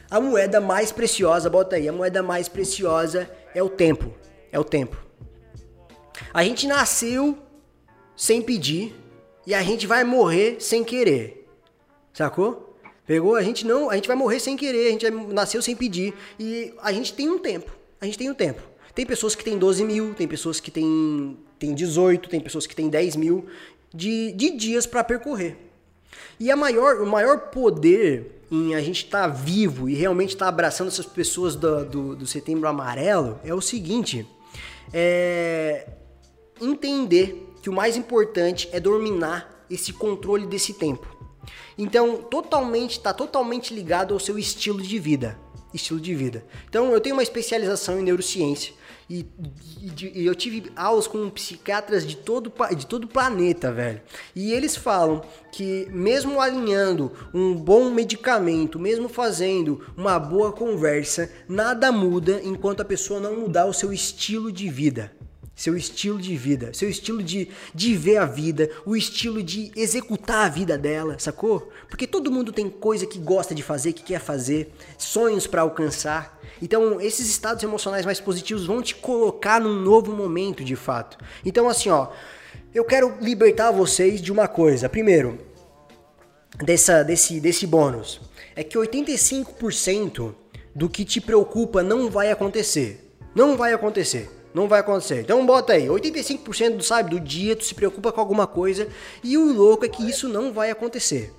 [0.10, 4.12] A moeda mais preciosa, bota aí, a moeda mais preciosa é o tempo.
[4.52, 4.98] É o tempo.
[6.34, 7.38] A gente nasceu
[8.16, 8.96] sem pedir
[9.46, 11.48] e a gente vai morrer sem querer.
[12.12, 12.76] Sacou?
[13.06, 13.36] Pegou?
[13.36, 16.74] A gente não, a gente vai morrer sem querer, a gente nasceu sem pedir e
[16.82, 17.78] a gente tem um tempo.
[18.02, 18.62] A gente tem um tempo.
[18.94, 22.76] Tem pessoas que têm 12 mil, tem pessoas que têm, têm 18, tem pessoas que
[22.76, 23.46] têm 10 mil
[23.94, 25.58] de, de dias para percorrer.
[26.40, 30.88] E a maior, o maior poder em a gente estar vivo e realmente estar abraçando
[30.88, 34.26] essas pessoas do, do, do setembro amarelo é o seguinte:
[34.94, 35.88] é
[36.60, 41.08] entender que o mais importante é dominar esse controle desse tempo.
[41.78, 45.38] Então, totalmente, está totalmente ligado ao seu estilo de vida.
[45.74, 46.44] Estilo de vida.
[46.68, 48.74] Então, eu tenho uma especialização em neurociência
[49.10, 49.26] e,
[49.82, 54.02] e- e eu tive aulas com psiquiatras de todo, de todo o planeta, velho.
[54.36, 61.92] E eles falam que, mesmo alinhando um bom medicamento, mesmo fazendo uma boa conversa, nada
[61.92, 65.12] muda enquanto a pessoa não mudar o seu estilo de vida
[65.60, 70.46] seu estilo de vida, seu estilo de, de ver a vida, o estilo de executar
[70.46, 71.70] a vida dela, sacou?
[71.90, 76.40] Porque todo mundo tem coisa que gosta de fazer, que quer fazer, sonhos pra alcançar.
[76.62, 81.18] Então, esses estados emocionais mais positivos vão te colocar num novo momento, de fato.
[81.44, 82.08] Então, assim, ó,
[82.74, 84.88] eu quero libertar vocês de uma coisa.
[84.88, 85.40] Primeiro,
[86.58, 88.22] dessa, desse, desse bônus
[88.56, 90.34] é que 85%
[90.74, 93.14] do que te preocupa não vai acontecer.
[93.36, 94.39] Não vai acontecer.
[94.54, 95.22] Não vai acontecer.
[95.22, 98.88] Então bota aí, 85% do, sabe, do dia tu se preocupa com alguma coisa
[99.24, 101.34] e o louco é que isso não vai acontecer.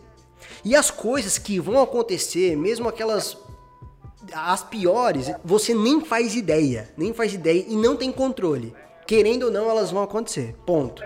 [0.65, 3.37] E as coisas que vão acontecer, mesmo aquelas
[4.33, 8.75] as piores, você nem faz ideia, nem faz ideia e não tem controle.
[9.07, 10.55] Querendo ou não, elas vão acontecer.
[10.65, 11.03] Ponto.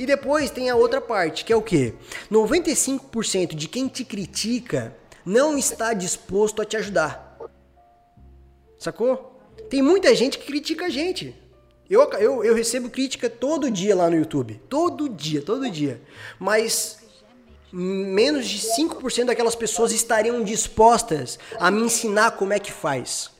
[0.00, 1.94] E depois tem a outra parte, que é o quê?
[2.30, 7.38] 95% de quem te critica não está disposto a te ajudar.
[8.78, 9.35] Sacou?
[9.68, 11.34] Tem muita gente que critica a gente.
[11.88, 14.60] Eu, eu, eu recebo crítica todo dia lá no YouTube.
[14.68, 16.00] Todo dia, todo dia.
[16.38, 16.98] Mas
[17.72, 23.30] menos de 5% daquelas pessoas estariam dispostas a me ensinar como é que faz.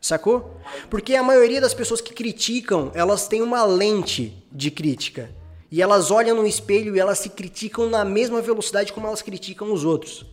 [0.00, 0.56] Sacou?
[0.90, 5.32] Porque a maioria das pessoas que criticam, elas têm uma lente de crítica.
[5.70, 9.72] E elas olham no espelho e elas se criticam na mesma velocidade como elas criticam
[9.72, 10.26] os outros.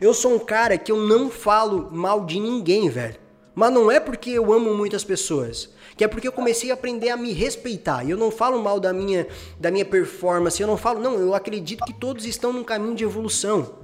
[0.00, 3.19] Eu sou um cara que eu não falo mal de ninguém, velho.
[3.54, 5.70] Mas não é porque eu amo muitas pessoas
[6.00, 8.02] que é porque eu comecei a aprender a me respeitar.
[8.02, 9.26] E eu não falo mal da minha,
[9.58, 13.04] da minha performance, eu não falo, não, eu acredito que todos estão num caminho de
[13.04, 13.74] evolução.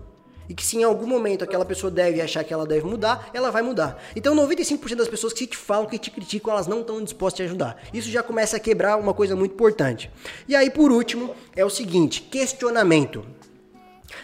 [0.48, 3.50] E que se em algum momento aquela pessoa deve achar que ela deve mudar, ela
[3.50, 4.02] vai mudar.
[4.16, 7.44] Então 95% das pessoas que te falam, que te criticam, elas não estão dispostas a
[7.44, 7.82] te ajudar.
[7.92, 10.10] Isso já começa a quebrar uma coisa muito importante.
[10.48, 13.26] E aí, por último, é o seguinte: questionamento.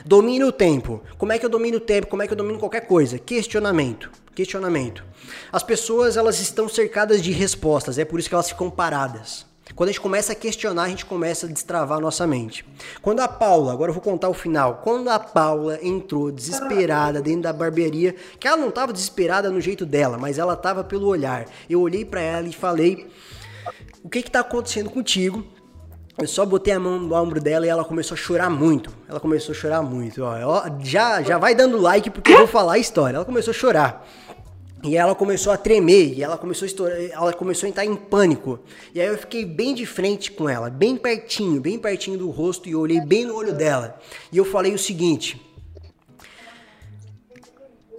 [0.02, 1.02] Domine o tempo.
[1.18, 2.06] Como é que eu domino o tempo?
[2.06, 3.18] Como é que eu domino qualquer coisa?
[3.18, 4.21] Questionamento.
[4.34, 5.04] Questionamento.
[5.52, 9.46] As pessoas elas estão cercadas de respostas, é por isso que elas ficam paradas.
[9.74, 12.64] Quando a gente começa a questionar, a gente começa a destravar a nossa mente.
[13.00, 17.42] Quando a Paula, agora eu vou contar o final, quando a Paula entrou desesperada dentro
[17.42, 21.46] da barbearia, que ela não estava desesperada no jeito dela, mas ela estava pelo olhar.
[21.70, 23.06] Eu olhei para ela e falei:
[24.02, 25.44] "O que está acontecendo contigo?"
[26.18, 28.92] Eu só botei a mão no ombro dela e ela começou a chorar muito.
[29.08, 30.22] Ela começou a chorar muito.
[30.22, 33.16] Ó, já, já vai dando like porque eu vou falar a história.
[33.16, 34.06] Ela começou a chorar.
[34.82, 37.94] E ela começou a tremer, e ela começou a, estourar, ela começou a entrar em
[37.94, 38.58] pânico.
[38.92, 42.68] E aí eu fiquei bem de frente com ela, bem pertinho, bem pertinho do rosto,
[42.68, 44.00] e olhei bem no olho dela.
[44.32, 45.40] E eu falei o seguinte: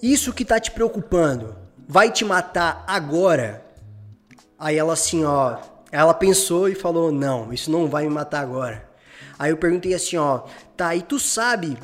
[0.01, 1.55] Isso que tá te preocupando
[1.87, 3.65] vai te matar agora?
[4.59, 5.57] Aí ela assim, ó,
[5.89, 8.91] ela pensou e falou: Não, isso não vai me matar agora.
[9.39, 10.43] Aí eu perguntei assim, ó,
[10.77, 11.77] tá, e tu sabe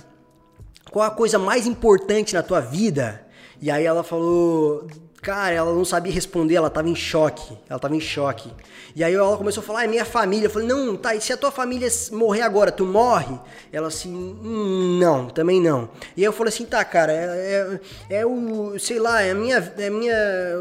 [0.92, 3.28] qual a coisa mais importante na tua vida?
[3.62, 4.88] E aí ela falou,
[5.22, 7.58] cara, ela não sabia responder, ela tava em choque.
[7.70, 8.50] Ela tava em choque.
[8.96, 10.48] E aí ela começou a falar, é minha família.
[10.48, 13.38] Eu falei, não, tá, e se a tua família morrer agora, tu morre?
[13.72, 15.90] Ela assim, hum, não, também não.
[16.16, 17.80] E aí eu falei assim, tá, cara, é,
[18.10, 20.16] é, é o, sei lá, é minha, é minha,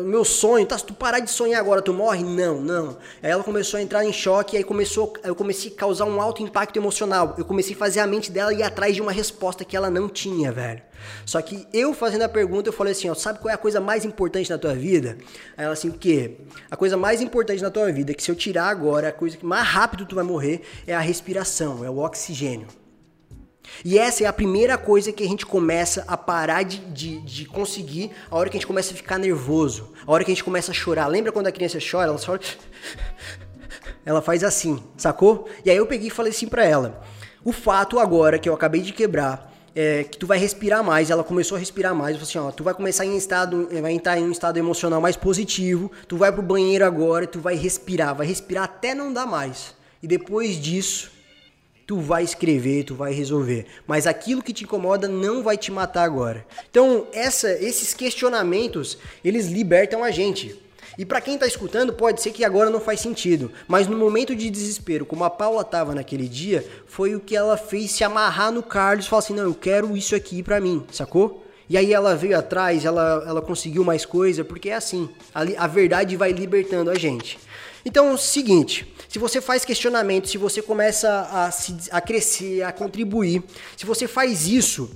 [0.04, 0.76] meu sonho, tá?
[0.76, 2.24] Se tu parar de sonhar agora, tu morre?
[2.24, 2.96] Não, não.
[3.22, 6.20] Aí ela começou a entrar em choque, e aí começou, eu comecei a causar um
[6.20, 7.34] alto impacto emocional.
[7.38, 10.08] Eu comecei a fazer a mente dela ir atrás de uma resposta que ela não
[10.08, 10.82] tinha, velho.
[11.24, 13.80] Só que eu fazendo a pergunta, eu falei assim, ó, sabe qual é a coisa
[13.80, 15.18] mais importante na tua vida?
[15.56, 16.38] Aí ela assim, o quê?
[16.70, 19.36] A coisa mais importante na tua vida, é que se eu tirar agora, a coisa
[19.36, 22.66] que mais rápido tu vai morrer é a respiração, é o oxigênio.
[23.84, 27.44] E essa é a primeira coisa que a gente começa a parar de, de, de,
[27.44, 30.44] conseguir a hora que a gente começa a ficar nervoso, a hora que a gente
[30.44, 31.06] começa a chorar.
[31.06, 32.08] Lembra quando a criança chora?
[32.08, 32.40] Ela chora.
[34.04, 35.48] Ela faz assim, sacou?
[35.64, 37.02] E aí eu peguei e falei assim pra ela:
[37.44, 39.47] o fato agora que eu acabei de quebrar
[39.80, 41.08] é, que tu vai respirar mais.
[41.08, 42.16] Ela começou a respirar mais.
[42.16, 45.14] Eu assim, ó, tu vai começar em estado, vai entrar em um estado emocional mais
[45.14, 45.88] positivo.
[46.08, 49.76] Tu vai pro banheiro agora, tu vai respirar, vai respirar até não dar mais.
[50.02, 51.12] E depois disso,
[51.86, 53.66] tu vai escrever, tu vai resolver.
[53.86, 56.44] Mas aquilo que te incomoda não vai te matar agora.
[56.68, 60.60] Então, essa, esses questionamentos, eles libertam a gente.
[60.98, 64.34] E para quem tá escutando, pode ser que agora não faz sentido, mas no momento
[64.34, 68.50] de desespero, como a Paula tava naquele dia, foi o que ela fez se amarrar
[68.50, 71.46] no Carlos e falar assim: "Não, eu quero isso aqui para mim", sacou?
[71.70, 75.66] E aí ela veio atrás, ela, ela conseguiu mais coisa, porque é assim, a, a
[75.68, 77.38] verdade vai libertando a gente.
[77.84, 82.62] Então, é o seguinte, se você faz questionamento, se você começa a, se, a crescer,
[82.62, 83.44] a contribuir,
[83.76, 84.90] se você faz isso,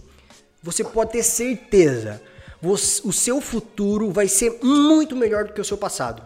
[0.63, 2.21] você pode ter certeza
[2.63, 6.23] você, o seu futuro vai ser muito melhor do que o seu passado.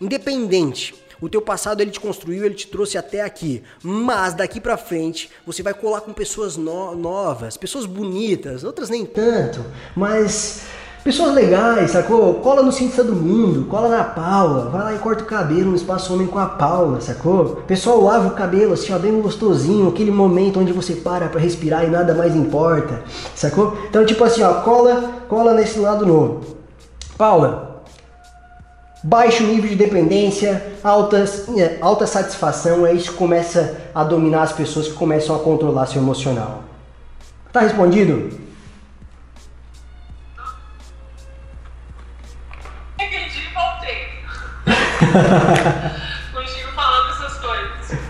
[0.00, 0.94] Independente.
[1.20, 3.62] O teu passado ele te construiu, ele te trouxe até aqui.
[3.82, 9.04] Mas daqui para frente você vai colar com pessoas no novas, pessoas bonitas, outras nem
[9.04, 9.64] tanto,
[9.96, 10.62] mas
[11.04, 12.34] Pessoas legais, sacou?
[12.34, 15.76] Cola no Ciência do Mundo, cola na Paula, vai lá e corta o cabelo no
[15.76, 17.62] Espaço Homem com a Paula, sacou?
[17.66, 21.84] Pessoal lava o cabelo assim, ó, bem gostosinho, aquele momento onde você para pra respirar
[21.84, 23.02] e nada mais importa,
[23.34, 23.78] sacou?
[23.88, 26.40] Então, tipo assim, ó, cola, cola nesse lado novo.
[27.16, 27.82] Paula,
[29.02, 34.52] baixo nível de dependência, altas, é, alta satisfação, é isso que começa a dominar as
[34.52, 36.64] pessoas que começam a controlar seu emocional.
[37.52, 38.47] Tá respondido?
[46.32, 48.00] contigo falando essas coisas.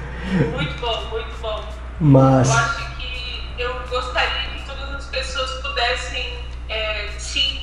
[0.52, 1.64] Muito bom, muito bom.
[2.00, 2.48] Mas...
[2.48, 6.38] Eu acho que eu gostaria que todas as pessoas pudessem
[6.68, 7.08] é,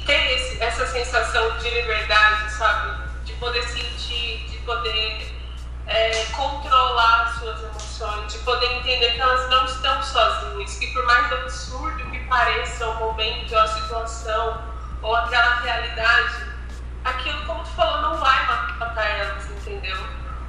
[0.05, 3.03] ter esse, essa sensação de liberdade, sabe?
[3.23, 5.35] De poder sentir, de poder
[5.87, 11.05] é, controlar as suas emoções, de poder entender que elas não estão sozinhas, que por
[11.05, 14.63] mais absurdo que pareça o momento, a situação
[15.01, 16.54] ou aquela realidade,
[17.05, 18.45] aquilo, como tu falou, não vai
[18.79, 19.97] matar elas, entendeu?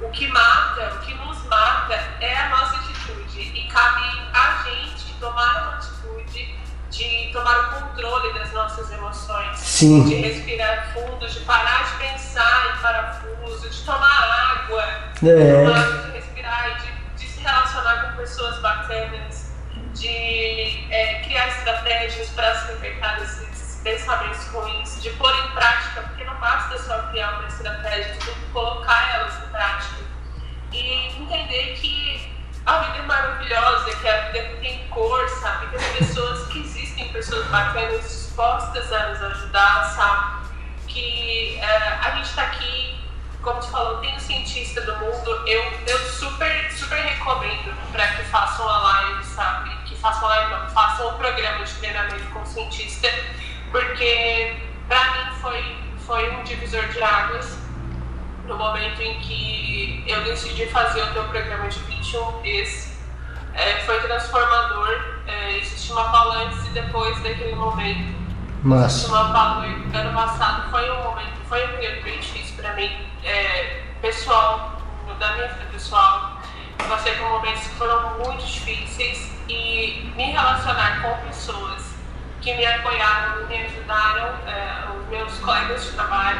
[0.01, 4.01] O que mata, o que nos mata é a nossa atitude e cabe
[4.33, 6.55] a gente tomar uma atitude
[6.91, 10.03] de tomar o controle das nossas emoções, Sim.
[10.05, 14.83] de respirar fundo, de parar de pensar em parafuso, de tomar água,
[15.23, 16.05] É.
[16.05, 19.51] de respirar de, de se relacionar com pessoas bacanas,
[19.93, 23.47] de é, criar estratégias para se libertar desses
[23.87, 28.45] pensamentos ruins, de pôr em prática, porque não basta só criar uma estratégia, tem que
[28.51, 29.95] colocar elas em prática
[30.73, 35.67] e entender que a vida é maravilhosa, que a vida tem cor, sabe?
[35.67, 40.47] Que as pessoas, que existem pessoas bacanas dispostas a nos ajudar, sabe?
[40.87, 42.99] Que eh, a gente está aqui,
[43.41, 48.23] como tu falou, tem um cientista do mundo, eu, eu super, super recomendo para que
[48.23, 49.69] façam a live, sabe?
[49.85, 53.07] Que façam a live, não, façam o programa de treinamento com cientista,
[53.71, 54.55] porque
[54.87, 57.57] para mim foi, foi um divisor de águas
[58.47, 62.97] no momento em que eu decidi fazer o teu programa de 21 dias,
[63.53, 65.17] é, foi transformador.
[65.27, 68.15] É, existe uma Paula antes e depois daquele momento.
[68.63, 69.07] Existe Massa.
[69.07, 72.89] uma Paula ano passado foi um momento, foi um período bem difícil para mim,
[73.23, 74.81] é, pessoal,
[75.19, 76.41] da minha vida pessoal.
[76.79, 81.86] Eu passei por momentos que foram muito difíceis e me relacionar com pessoas
[82.41, 86.39] que me apoiaram, me ajudaram, é, os meus colegas de trabalho,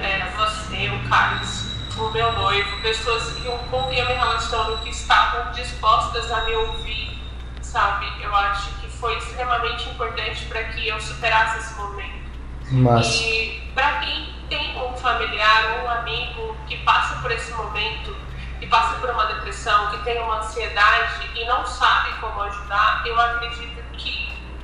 [0.00, 1.66] é, você, o Carlos,
[1.96, 6.42] o meu noivo, pessoas que eu, com quem eu me relaciono, que estavam dispostas a
[6.44, 7.22] me ouvir,
[7.60, 8.06] sabe?
[8.20, 12.22] Eu acho que foi extremamente importante para que eu superasse esse momento.
[12.70, 13.22] Massa.
[13.22, 18.16] E para quem tem um familiar, um amigo que passa por esse momento,
[18.58, 23.20] que passa por uma depressão, que tem uma ansiedade e não sabe como ajudar, eu
[23.20, 23.81] acredito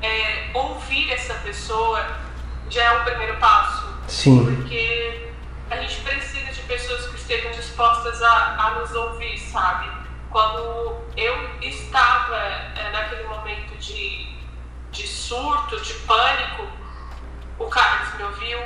[0.02, 2.04] é, ouvir essa pessoa
[2.70, 3.86] já é o primeiro passo.
[4.06, 4.44] Sim.
[4.44, 5.32] Porque
[5.70, 9.90] a gente precisa de pessoas que estejam dispostas a, a nos ouvir, sabe?
[10.30, 14.28] Quando eu estava é, naquele momento de,
[14.90, 16.68] de surto, de pânico,
[17.58, 18.60] o Carlos me ouviu,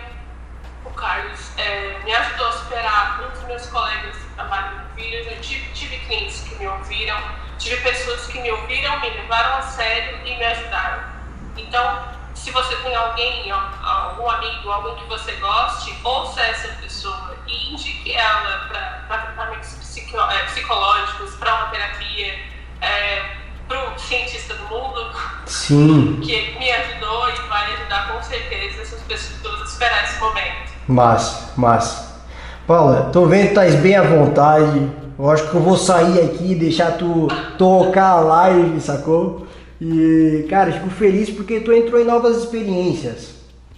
[0.84, 3.22] o Carlos é, me ajudou a superar.
[3.22, 7.18] Um dos meus colegas trabalham me ouviram, eu tive, tive clientes que me ouviram,
[7.58, 11.11] tive pessoas que me ouviram, me levaram a sério e me ajudaram.
[11.56, 11.98] Então,
[12.34, 18.12] se você tem alguém, algum amigo, alguém que você goste, ouça essa pessoa e indique
[18.12, 22.34] ela para tratamentos psico, é, psicológicos, para uma terapia,
[22.80, 23.22] é,
[23.68, 25.12] para o cientista do mundo,
[25.46, 26.20] Sim.
[26.22, 30.72] que me ajudou e vai ajudar com certeza essas pessoas a superar esse momento.
[30.88, 32.24] Massa, massa.
[32.66, 34.90] Paula, tô vendo que tá bem à vontade.
[35.18, 37.28] Eu acho que eu vou sair aqui e deixar tu
[37.58, 39.46] tocar a live, sacou?
[39.84, 43.30] E, cara, fico feliz porque tu entrou em novas experiências.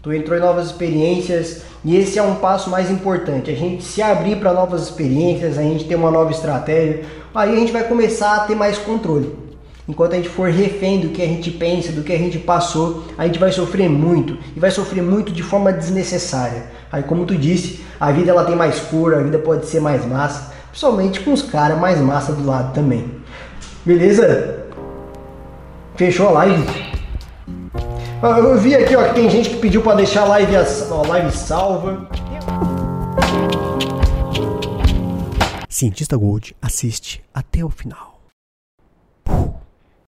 [0.02, 3.50] Tu entrou em novas experiências e esse é um passo mais importante.
[3.50, 7.58] A gente se abrir para novas experiências, a gente ter uma nova estratégia, aí a
[7.58, 9.34] gente vai começar a ter mais controle.
[9.88, 13.04] Enquanto a gente for refém do que a gente pensa, do que a gente passou,
[13.16, 16.64] a gente vai sofrer muito e vai sofrer muito de forma desnecessária.
[16.92, 20.04] Aí, como tu disse, a vida ela tem mais cor, a vida pode ser mais
[20.04, 23.10] massa, principalmente com os caras mais massa do lado também.
[23.86, 24.63] Beleza?
[25.96, 26.64] Fechou a live?
[28.22, 31.08] Ah, Eu vi aqui ó, que tem gente que pediu para deixar a live, a
[31.08, 32.08] live salva.
[35.68, 38.13] Cientista Gold assiste até o final.